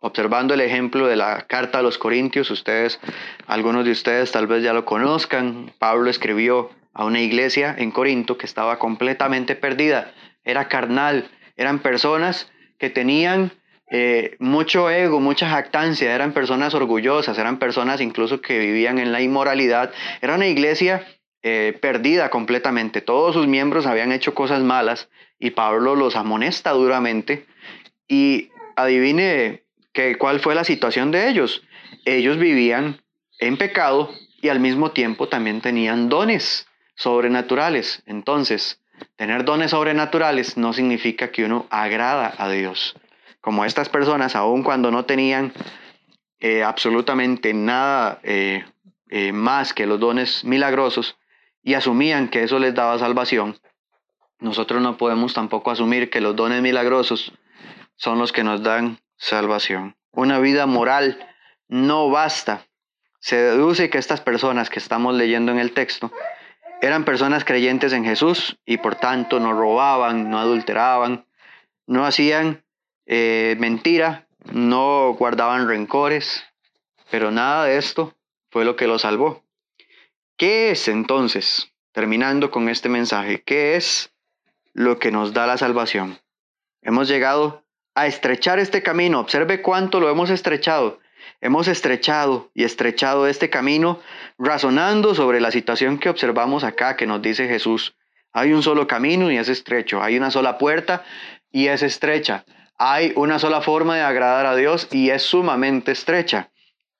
observando 0.03 0.53
el 0.53 0.59
ejemplo 0.59 1.07
de 1.07 1.15
la 1.15 1.47
carta 1.47 1.79
a 1.79 1.81
los 1.81 1.97
Corintios, 1.97 2.51
ustedes, 2.51 2.99
algunos 3.47 3.85
de 3.85 3.91
ustedes 3.91 4.33
tal 4.33 4.47
vez 4.47 4.61
ya 4.61 4.73
lo 4.73 4.83
conozcan, 4.83 5.71
Pablo 5.79 6.09
escribió 6.09 6.71
a 6.93 7.05
una 7.05 7.21
iglesia 7.21 7.75
en 7.77 7.91
Corinto 7.91 8.37
que 8.37 8.45
estaba 8.45 8.79
completamente 8.79 9.55
perdida, 9.55 10.13
era 10.43 10.67
carnal, 10.67 11.29
eran 11.55 11.79
personas 11.79 12.51
que 12.77 12.89
tenían 12.89 13.51
eh, 13.91 14.35
mucho 14.39 14.89
ego, 14.89 15.19
mucha 15.19 15.49
jactancia, 15.49 16.13
eran 16.13 16.33
personas 16.33 16.73
orgullosas, 16.73 17.37
eran 17.37 17.59
personas 17.59 18.01
incluso 18.01 18.41
que 18.41 18.59
vivían 18.59 18.99
en 18.99 19.11
la 19.11 19.21
inmoralidad, 19.21 19.91
era 20.21 20.35
una 20.35 20.47
iglesia 20.47 21.05
eh, 21.41 21.77
perdida 21.81 22.29
completamente, 22.29 23.01
todos 23.01 23.33
sus 23.33 23.47
miembros 23.47 23.85
habían 23.85 24.11
hecho 24.11 24.33
cosas 24.33 24.61
malas 24.61 25.09
y 25.39 25.51
Pablo 25.51 25.95
los 25.95 26.15
amonesta 26.15 26.71
duramente. 26.71 27.45
Y 28.07 28.49
adivine 28.75 29.63
¿Cuál 30.17 30.39
fue 30.39 30.55
la 30.55 30.63
situación 30.63 31.11
de 31.11 31.29
ellos? 31.29 31.63
Ellos 32.05 32.37
vivían 32.37 33.01
en 33.39 33.57
pecado 33.57 34.11
y 34.41 34.49
al 34.49 34.59
mismo 34.59 34.91
tiempo 34.91 35.29
también 35.29 35.61
tenían 35.61 36.09
dones 36.09 36.67
sobrenaturales. 36.95 38.03
Entonces, 38.05 38.81
tener 39.15 39.45
dones 39.45 39.71
sobrenaturales 39.71 40.57
no 40.57 40.73
significa 40.73 41.31
que 41.31 41.45
uno 41.45 41.67
agrada 41.69 42.33
a 42.37 42.49
Dios. 42.49 42.95
Como 43.41 43.65
estas 43.65 43.89
personas, 43.89 44.35
aun 44.35 44.63
cuando 44.63 44.91
no 44.91 45.05
tenían 45.05 45.53
eh, 46.39 46.63
absolutamente 46.63 47.53
nada 47.53 48.19
eh, 48.23 48.65
eh, 49.09 49.31
más 49.31 49.73
que 49.73 49.85
los 49.85 49.99
dones 49.99 50.43
milagrosos 50.43 51.17
y 51.61 51.73
asumían 51.73 52.29
que 52.29 52.43
eso 52.43 52.59
les 52.59 52.73
daba 52.73 52.99
salvación, 52.99 53.59
nosotros 54.39 54.81
no 54.81 54.97
podemos 54.97 55.33
tampoco 55.33 55.71
asumir 55.71 56.09
que 56.09 56.19
los 56.19 56.35
dones 56.35 56.61
milagrosos 56.61 57.31
son 57.95 58.19
los 58.19 58.31
que 58.31 58.43
nos 58.43 58.61
dan 58.61 58.99
salvación. 59.17 59.95
Una 60.11 60.39
vida 60.39 60.65
moral 60.65 61.17
no 61.69 62.09
basta. 62.09 62.65
Se 63.19 63.37
deduce 63.37 63.89
que 63.89 63.97
estas 63.97 64.19
personas 64.19 64.69
que 64.69 64.79
estamos 64.79 65.15
leyendo 65.15 65.51
en 65.53 65.59
el 65.59 65.71
texto 65.71 66.11
eran 66.83 67.05
personas 67.05 67.45
creyentes 67.45 67.93
en 67.93 68.03
Jesús 68.03 68.59
y 68.65 68.75
por 68.75 68.95
tanto 68.95 69.39
no 69.39 69.53
robaban, 69.53 70.29
no 70.29 70.37
adulteraban, 70.37 71.25
no 71.87 72.05
hacían 72.05 72.65
eh, 73.05 73.55
mentira, 73.57 74.27
no 74.51 75.13
guardaban 75.13 75.69
rencores, 75.69 76.43
pero 77.09 77.31
nada 77.31 77.63
de 77.63 77.77
esto 77.77 78.13
fue 78.51 78.65
lo 78.65 78.75
que 78.75 78.87
los 78.87 79.03
salvó. 79.03 79.45
¿Qué 80.35 80.71
es 80.71 80.89
entonces, 80.89 81.71
terminando 81.93 82.51
con 82.51 82.67
este 82.67 82.89
mensaje, 82.89 83.41
qué 83.43 83.77
es 83.77 84.13
lo 84.73 84.99
que 84.99 85.09
nos 85.09 85.31
da 85.31 85.47
la 85.47 85.57
salvación? 85.57 86.19
Hemos 86.81 87.07
llegado 87.07 87.63
a 87.95 88.07
estrechar 88.07 88.59
este 88.59 88.83
camino. 88.83 89.21
Observe 89.21 89.61
cuánto 89.61 90.01
lo 90.01 90.09
hemos 90.09 90.29
estrechado. 90.29 90.99
Hemos 91.43 91.67
estrechado 91.67 92.49
y 92.53 92.63
estrechado 92.63 93.27
este 93.27 93.49
camino 93.49 93.99
razonando 94.37 95.13
sobre 95.13 95.41
la 95.41 95.51
situación 95.51 95.97
que 95.99 96.07
observamos 96.07 96.63
acá 96.63 96.95
que 96.95 97.05
nos 97.05 97.21
dice 97.21 97.49
Jesús. 97.49 97.97
Hay 98.31 98.53
un 98.53 98.63
solo 98.63 98.87
camino 98.87 99.29
y 99.29 99.35
es 99.35 99.49
estrecho. 99.49 100.01
Hay 100.01 100.15
una 100.15 100.31
sola 100.31 100.57
puerta 100.57 101.03
y 101.51 101.67
es 101.67 101.83
estrecha. 101.83 102.45
Hay 102.77 103.11
una 103.17 103.39
sola 103.39 103.59
forma 103.59 103.97
de 103.97 104.03
agradar 104.03 104.45
a 104.45 104.55
Dios 104.55 104.87
y 104.89 105.09
es 105.09 105.23
sumamente 105.23 105.91
estrecha. 105.91 106.49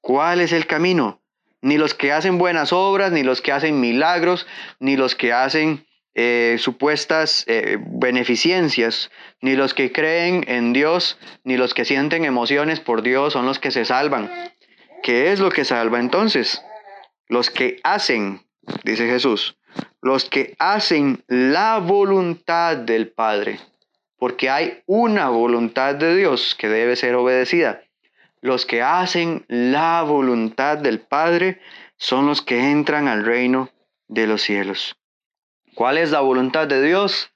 ¿Cuál 0.01 0.41
es 0.41 0.51
el 0.51 0.67
camino? 0.67 1.21
Ni 1.62 1.77
los 1.77 1.93
que 1.93 2.12
hacen 2.12 2.38
buenas 2.38 2.73
obras, 2.73 3.13
ni 3.13 3.23
los 3.23 3.39
que 3.39 3.53
hacen 3.53 3.79
milagros, 3.79 4.45
ni 4.77 4.97
los 4.97 5.15
que 5.15 5.32
hacen 5.32 5.88
eh, 6.15 6.58
supuestas 6.60 7.43
eh, 7.47 7.78
beneficencias, 7.80 9.10
ni 9.41 9.56
los 9.56 9.73
que 9.73 9.91
creen 9.91 10.45
en 10.47 10.71
Dios, 10.71 11.17
ni 11.43 11.58
los 11.58 11.73
que 11.73 11.86
sienten 11.86 12.23
emociones 12.23 12.80
por 12.80 13.02
Dios 13.02 13.34
son 13.34 13.45
los 13.45 13.58
que 13.58 13.71
se 13.71 13.84
salvan. 13.84 14.32
¿Qué 15.02 15.32
es 15.32 15.39
lo 15.39 15.49
que 15.49 15.65
salva 15.65 15.99
entonces? 15.99 16.62
Los 17.28 17.49
que 17.49 17.80
hacen, 17.84 18.41
dice 18.84 19.08
Jesús, 19.08 19.58
los 20.02 20.30
que 20.30 20.56
hacen 20.60 21.23
la 21.28 21.80
voluntad 21.80 22.78
del 22.78 23.10
Padre, 23.10 23.60
porque 24.17 24.49
hay 24.49 24.84
una 24.86 25.30
voluntad 25.30 25.96
de 25.96 26.15
Dios 26.15 26.56
que 26.56 26.69
debe 26.69 26.96
ser 26.96 27.15
obedecida. 27.15 27.81
Los 28.40 28.65
que 28.65 28.81
hacen 28.81 29.46
la 29.48 30.04
voluntad 30.04 30.77
del 30.77 31.00
Padre 31.00 31.60
son 31.98 32.27
los 32.27 32.42
que 32.42 32.69
entran 32.69 33.08
al 33.08 33.25
reino 33.25 33.69
de 34.08 34.27
los 34.27 34.42
cielos. 34.42 34.96
¿Cuál 35.76 35.98
es 35.98 36.12
la 36.12 36.19
voluntad 36.19 36.67
de 36.67 36.82
Dios? 36.84 37.32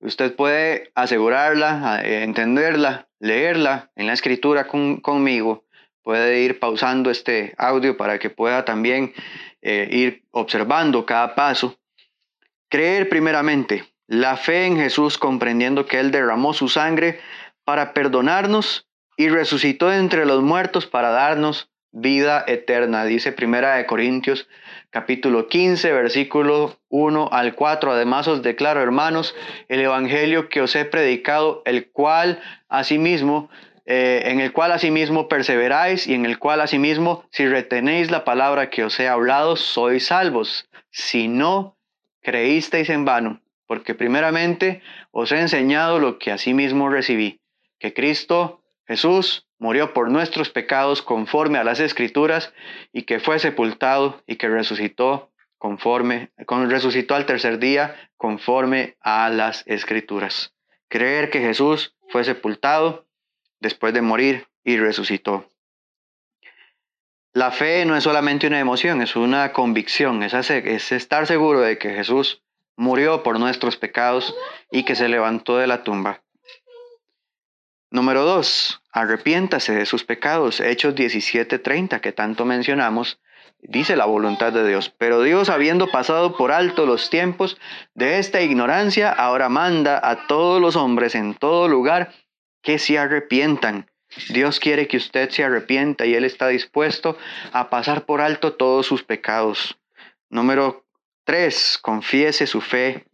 Usted 0.00 0.34
puede 0.34 0.90
asegurarla, 0.94 2.02
eh, 2.04 2.22
entenderla, 2.24 3.08
leerla 3.18 3.90
en 3.96 4.06
la 4.06 4.12
escritura 4.12 4.66
conmigo. 4.66 5.64
Puede 6.02 6.40
ir 6.40 6.58
pausando 6.58 7.10
este 7.10 7.54
audio 7.56 7.96
para 7.96 8.18
que 8.18 8.28
pueda 8.28 8.64
también 8.64 9.14
eh, 9.62 9.88
ir 9.90 10.24
observando 10.30 11.06
cada 11.06 11.34
paso. 11.34 11.78
Creer 12.68 13.08
primeramente, 13.08 13.84
la 14.06 14.36
fe 14.36 14.66
en 14.66 14.76
Jesús 14.76 15.16
comprendiendo 15.16 15.86
que 15.86 16.00
Él 16.00 16.10
derramó 16.10 16.52
su 16.52 16.68
sangre 16.68 17.20
para 17.64 17.94
perdonarnos 17.94 18.88
y 19.16 19.28
resucitó 19.28 19.92
entre 19.92 20.26
los 20.26 20.42
muertos 20.42 20.86
para 20.86 21.10
darnos 21.10 21.70
vida 21.92 22.44
eterna. 22.46 23.04
Dice 23.04 23.32
Primera 23.32 23.76
de 23.76 23.86
Corintios 23.86 24.48
capítulo 24.90 25.48
15, 25.48 25.92
versículo 25.92 26.76
1 26.88 27.28
al 27.32 27.54
4. 27.54 27.92
Además 27.92 28.28
os 28.28 28.42
declaro, 28.42 28.82
hermanos, 28.82 29.34
el 29.68 29.80
evangelio 29.80 30.48
que 30.48 30.60
os 30.60 30.74
he 30.76 30.84
predicado, 30.84 31.62
el 31.64 31.90
cual 31.90 32.40
asimismo 32.68 33.48
eh, 33.86 34.30
en 34.30 34.40
el 34.40 34.52
cual 34.52 34.70
asimismo 34.70 35.26
perseveráis 35.26 36.06
y 36.06 36.14
en 36.14 36.24
el 36.24 36.38
cual 36.38 36.60
asimismo, 36.60 37.24
si 37.30 37.48
retenéis 37.48 38.10
la 38.10 38.24
palabra 38.24 38.70
que 38.70 38.84
os 38.84 39.00
he 39.00 39.08
hablado, 39.08 39.56
sois 39.56 40.06
salvos. 40.06 40.68
Si 40.90 41.26
no, 41.26 41.76
creísteis 42.22 42.88
en 42.90 43.04
vano, 43.04 43.40
porque 43.66 43.96
primeramente 43.96 44.80
os 45.10 45.32
he 45.32 45.40
enseñado 45.40 45.98
lo 45.98 46.18
que 46.18 46.30
asimismo 46.30 46.88
recibí, 46.88 47.40
que 47.78 47.92
Cristo 47.92 48.62
Jesús 48.86 49.46
murió 49.60 49.92
por 49.92 50.10
nuestros 50.10 50.50
pecados 50.50 51.02
conforme 51.02 51.58
a 51.58 51.64
las 51.64 51.78
escrituras 51.78 52.52
y 52.92 53.02
que 53.02 53.20
fue 53.20 53.38
sepultado 53.38 54.22
y 54.26 54.36
que 54.36 54.48
resucitó 54.48 55.30
conforme, 55.58 56.30
con, 56.46 56.68
resucitó 56.70 57.14
al 57.14 57.26
tercer 57.26 57.58
día 57.58 57.94
conforme 58.16 58.96
a 59.02 59.28
las 59.28 59.62
escrituras. 59.66 60.54
Creer 60.88 61.30
que 61.30 61.40
Jesús 61.40 61.94
fue 62.08 62.24
sepultado 62.24 63.06
después 63.60 63.92
de 63.92 64.00
morir 64.00 64.48
y 64.64 64.78
resucitó. 64.78 65.46
La 67.32 67.50
fe 67.52 67.84
no 67.84 67.94
es 67.94 68.04
solamente 68.04 68.46
una 68.46 68.58
emoción, 68.58 69.02
es 69.02 69.14
una 69.14 69.52
convicción, 69.52 70.22
es, 70.22 70.32
es 70.50 70.90
estar 70.90 71.26
seguro 71.26 71.60
de 71.60 71.76
que 71.78 71.90
Jesús 71.90 72.42
murió 72.76 73.22
por 73.22 73.38
nuestros 73.38 73.76
pecados 73.76 74.34
y 74.70 74.84
que 74.84 74.96
se 74.96 75.08
levantó 75.08 75.58
de 75.58 75.66
la 75.66 75.84
tumba. 75.84 76.22
Número 77.92 78.22
2. 78.22 78.82
Arrepiéntase 78.92 79.74
de 79.74 79.84
sus 79.84 80.04
pecados. 80.04 80.60
Hechos 80.60 80.94
17:30, 80.94 82.00
que 82.00 82.12
tanto 82.12 82.44
mencionamos, 82.44 83.18
dice 83.62 83.96
la 83.96 84.04
voluntad 84.04 84.52
de 84.52 84.66
Dios. 84.66 84.94
Pero 84.96 85.22
Dios, 85.22 85.48
habiendo 85.48 85.88
pasado 85.88 86.36
por 86.36 86.52
alto 86.52 86.86
los 86.86 87.10
tiempos 87.10 87.58
de 87.94 88.20
esta 88.20 88.42
ignorancia, 88.42 89.10
ahora 89.10 89.48
manda 89.48 90.00
a 90.02 90.28
todos 90.28 90.60
los 90.60 90.76
hombres 90.76 91.16
en 91.16 91.34
todo 91.34 91.66
lugar 91.66 92.12
que 92.62 92.78
se 92.78 92.96
arrepientan. 92.96 93.90
Dios 94.28 94.60
quiere 94.60 94.86
que 94.86 94.96
usted 94.96 95.28
se 95.30 95.42
arrepienta 95.42 96.06
y 96.06 96.14
Él 96.14 96.24
está 96.24 96.46
dispuesto 96.46 97.18
a 97.52 97.70
pasar 97.70 98.06
por 98.06 98.20
alto 98.20 98.52
todos 98.52 98.86
sus 98.86 99.02
pecados. 99.02 99.78
Número 100.28 100.84
3. 101.24 101.78
Confiese 101.82 102.46
su 102.46 102.60
fe 102.60 103.04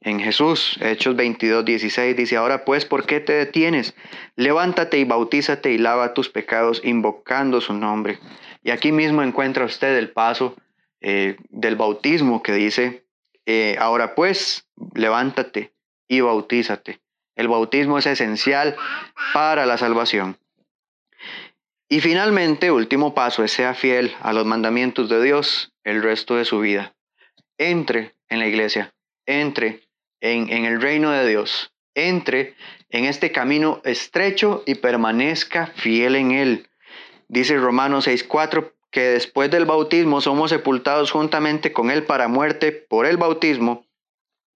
en 0.00 0.20
Jesús. 0.20 0.78
Hechos 0.80 1.16
22, 1.16 1.64
16 1.64 2.16
dice, 2.16 2.36
ahora 2.36 2.64
pues, 2.64 2.84
¿por 2.84 3.06
qué 3.06 3.20
te 3.20 3.32
detienes? 3.32 3.94
Levántate 4.36 4.98
y 4.98 5.04
bautízate 5.04 5.72
y 5.72 5.78
lava 5.78 6.14
tus 6.14 6.28
pecados 6.28 6.80
invocando 6.84 7.60
su 7.60 7.74
nombre. 7.74 8.18
Y 8.62 8.70
aquí 8.70 8.92
mismo 8.92 9.22
encuentra 9.22 9.64
usted 9.64 9.96
el 9.96 10.10
paso 10.10 10.56
eh, 11.00 11.36
del 11.50 11.76
bautismo 11.76 12.42
que 12.42 12.52
dice, 12.52 13.04
eh, 13.46 13.76
ahora 13.78 14.14
pues, 14.14 14.68
levántate 14.94 15.72
y 16.06 16.20
bautízate. 16.20 17.00
El 17.34 17.48
bautismo 17.48 17.98
es 17.98 18.06
esencial 18.06 18.76
para 19.32 19.64
la 19.64 19.78
salvación. 19.78 20.38
Y 21.88 22.00
finalmente, 22.00 22.70
último 22.70 23.14
paso 23.14 23.44
es 23.44 23.52
sea 23.52 23.74
fiel 23.74 24.14
a 24.20 24.32
los 24.32 24.44
mandamientos 24.44 25.08
de 25.08 25.22
Dios 25.22 25.72
el 25.84 26.02
resto 26.02 26.36
de 26.36 26.44
su 26.44 26.60
vida. 26.60 26.94
Entre 27.56 28.14
en 28.28 28.40
la 28.40 28.46
iglesia, 28.46 28.92
entre 29.24 29.87
en, 30.20 30.64
el 30.64 30.80
reino 30.80 31.10
de 31.10 31.26
Dios, 31.28 31.72
entre 31.94 32.54
en 32.90 33.04
este 33.04 33.32
camino 33.32 33.80
estrecho 33.84 34.62
y 34.66 34.76
permanezca 34.76 35.66
fiel 35.76 36.16
en 36.16 36.32
él. 36.32 36.68
Dice 37.28 37.56
Romanos 37.56 38.06
6:4 38.06 38.72
que 38.90 39.02
después 39.02 39.50
del 39.50 39.66
bautismo 39.66 40.20
somos 40.20 40.50
sepultados 40.50 41.10
juntamente 41.10 41.72
con 41.72 41.90
él 41.90 42.04
para 42.04 42.28
muerte 42.28 42.72
por 42.72 43.04
el 43.04 43.18
bautismo, 43.18 43.86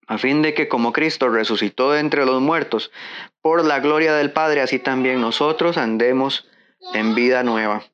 a 0.07 0.17
fin 0.19 0.41
de 0.41 0.55
que 0.55 0.69
como 0.69 0.93
Cristo 0.93 1.29
resucitó 1.29 1.93
de 1.93 2.01
entre 2.01 2.25
los 2.25 2.41
muertos 2.41 2.91
por 3.43 3.65
la 3.65 3.81
gloria 3.81 4.15
del 4.15 4.33
Padre, 4.33 4.63
así 4.63 4.79
también 4.79 5.21
nosotros 5.21 5.77
andemos 5.77 6.49
en 6.95 7.15
vida 7.15 7.43
nueva. 7.43 7.85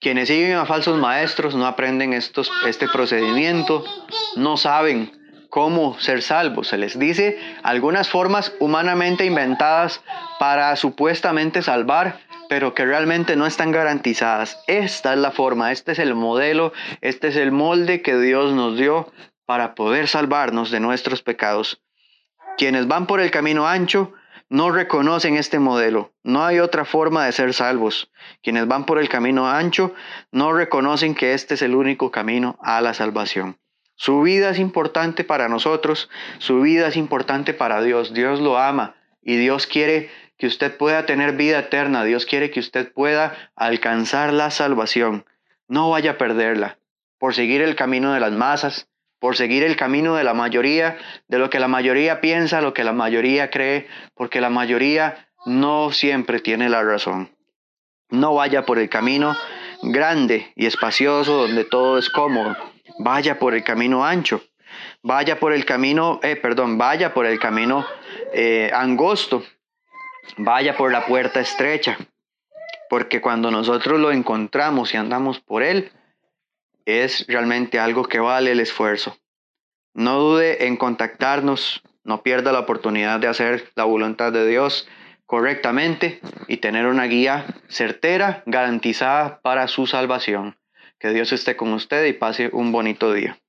Quienes 0.00 0.28
siguen 0.28 0.54
a 0.54 0.64
falsos 0.64 0.98
maestros 0.98 1.54
no 1.54 1.66
aprenden 1.66 2.14
estos, 2.14 2.50
este 2.66 2.88
procedimiento, 2.88 3.84
no 4.36 4.56
saben 4.56 5.19
cómo 5.50 5.98
ser 6.00 6.22
salvos. 6.22 6.68
Se 6.68 6.78
les 6.78 6.98
dice 6.98 7.38
algunas 7.62 8.08
formas 8.08 8.54
humanamente 8.60 9.26
inventadas 9.26 10.00
para 10.38 10.74
supuestamente 10.76 11.60
salvar, 11.60 12.20
pero 12.48 12.74
que 12.74 12.86
realmente 12.86 13.36
no 13.36 13.46
están 13.46 13.70
garantizadas. 13.70 14.58
Esta 14.66 15.12
es 15.12 15.18
la 15.18 15.32
forma, 15.32 15.72
este 15.72 15.92
es 15.92 15.98
el 15.98 16.14
modelo, 16.14 16.72
este 17.00 17.28
es 17.28 17.36
el 17.36 17.52
molde 17.52 18.00
que 18.00 18.16
Dios 18.16 18.52
nos 18.52 18.78
dio 18.78 19.12
para 19.44 19.74
poder 19.74 20.08
salvarnos 20.08 20.70
de 20.70 20.80
nuestros 20.80 21.22
pecados. 21.22 21.82
Quienes 22.56 22.86
van 22.88 23.06
por 23.06 23.20
el 23.20 23.30
camino 23.30 23.66
ancho 23.66 24.12
no 24.48 24.70
reconocen 24.70 25.36
este 25.36 25.58
modelo. 25.58 26.12
No 26.24 26.44
hay 26.44 26.58
otra 26.58 26.84
forma 26.84 27.24
de 27.24 27.32
ser 27.32 27.54
salvos. 27.54 28.10
Quienes 28.42 28.66
van 28.66 28.84
por 28.84 28.98
el 28.98 29.08
camino 29.08 29.48
ancho 29.48 29.94
no 30.32 30.52
reconocen 30.52 31.14
que 31.14 31.34
este 31.34 31.54
es 31.54 31.62
el 31.62 31.74
único 31.74 32.10
camino 32.10 32.58
a 32.60 32.80
la 32.80 32.92
salvación. 32.92 33.58
Su 34.00 34.22
vida 34.22 34.48
es 34.48 34.58
importante 34.58 35.24
para 35.24 35.50
nosotros, 35.50 36.08
su 36.38 36.62
vida 36.62 36.88
es 36.88 36.96
importante 36.96 37.52
para 37.52 37.82
Dios. 37.82 38.14
Dios 38.14 38.40
lo 38.40 38.56
ama 38.56 38.94
y 39.20 39.36
Dios 39.36 39.66
quiere 39.66 40.08
que 40.38 40.46
usted 40.46 40.74
pueda 40.74 41.04
tener 41.04 41.36
vida 41.36 41.58
eterna. 41.58 42.02
Dios 42.02 42.24
quiere 42.24 42.50
que 42.50 42.60
usted 42.60 42.90
pueda 42.94 43.36
alcanzar 43.56 44.32
la 44.32 44.50
salvación. 44.50 45.26
No 45.68 45.90
vaya 45.90 46.12
a 46.12 46.16
perderla 46.16 46.78
por 47.18 47.34
seguir 47.34 47.60
el 47.60 47.76
camino 47.76 48.14
de 48.14 48.20
las 48.20 48.32
masas, 48.32 48.88
por 49.18 49.36
seguir 49.36 49.64
el 49.64 49.76
camino 49.76 50.14
de 50.14 50.24
la 50.24 50.32
mayoría, 50.32 50.96
de 51.28 51.38
lo 51.38 51.50
que 51.50 51.60
la 51.60 51.68
mayoría 51.68 52.22
piensa, 52.22 52.62
lo 52.62 52.72
que 52.72 52.84
la 52.84 52.94
mayoría 52.94 53.50
cree, 53.50 53.86
porque 54.14 54.40
la 54.40 54.48
mayoría 54.48 55.28
no 55.44 55.92
siempre 55.92 56.40
tiene 56.40 56.70
la 56.70 56.82
razón. 56.82 57.36
No 58.08 58.32
vaya 58.32 58.64
por 58.64 58.78
el 58.78 58.88
camino 58.88 59.36
grande 59.82 60.54
y 60.56 60.64
espacioso 60.64 61.36
donde 61.42 61.64
todo 61.64 61.98
es 61.98 62.08
cómodo 62.08 62.56
vaya 63.02 63.38
por 63.38 63.54
el 63.54 63.64
camino 63.64 64.04
ancho, 64.04 64.42
vaya 65.02 65.40
por 65.40 65.52
el 65.52 65.64
camino, 65.64 66.20
eh, 66.22 66.36
perdón, 66.36 66.76
vaya 66.76 67.14
por 67.14 67.24
el 67.24 67.38
camino 67.38 67.86
eh, 68.32 68.70
angosto, 68.74 69.42
vaya 70.36 70.76
por 70.76 70.92
la 70.92 71.06
puerta 71.06 71.40
estrecha, 71.40 71.96
porque 72.90 73.20
cuando 73.20 73.50
nosotros 73.50 73.98
lo 73.98 74.12
encontramos 74.12 74.92
y 74.92 74.98
andamos 74.98 75.40
por 75.40 75.62
él, 75.62 75.90
es 76.84 77.26
realmente 77.26 77.78
algo 77.78 78.04
que 78.04 78.20
vale 78.20 78.52
el 78.52 78.60
esfuerzo. 78.60 79.16
No 79.94 80.18
dude 80.18 80.66
en 80.66 80.76
contactarnos, 80.76 81.82
no 82.04 82.22
pierda 82.22 82.52
la 82.52 82.60
oportunidad 82.60 83.18
de 83.18 83.28
hacer 83.28 83.70
la 83.76 83.84
voluntad 83.84 84.30
de 84.30 84.46
Dios 84.46 84.88
correctamente 85.24 86.20
y 86.48 86.58
tener 86.58 86.86
una 86.86 87.04
guía 87.04 87.46
certera, 87.68 88.42
garantizada 88.46 89.40
para 89.40 89.68
su 89.68 89.86
salvación. 89.86 90.59
Que 91.00 91.12
Dios 91.14 91.32
esté 91.32 91.56
con 91.56 91.72
usted 91.72 92.04
y 92.04 92.12
pase 92.12 92.50
un 92.52 92.72
bonito 92.72 93.12
día. 93.12 93.40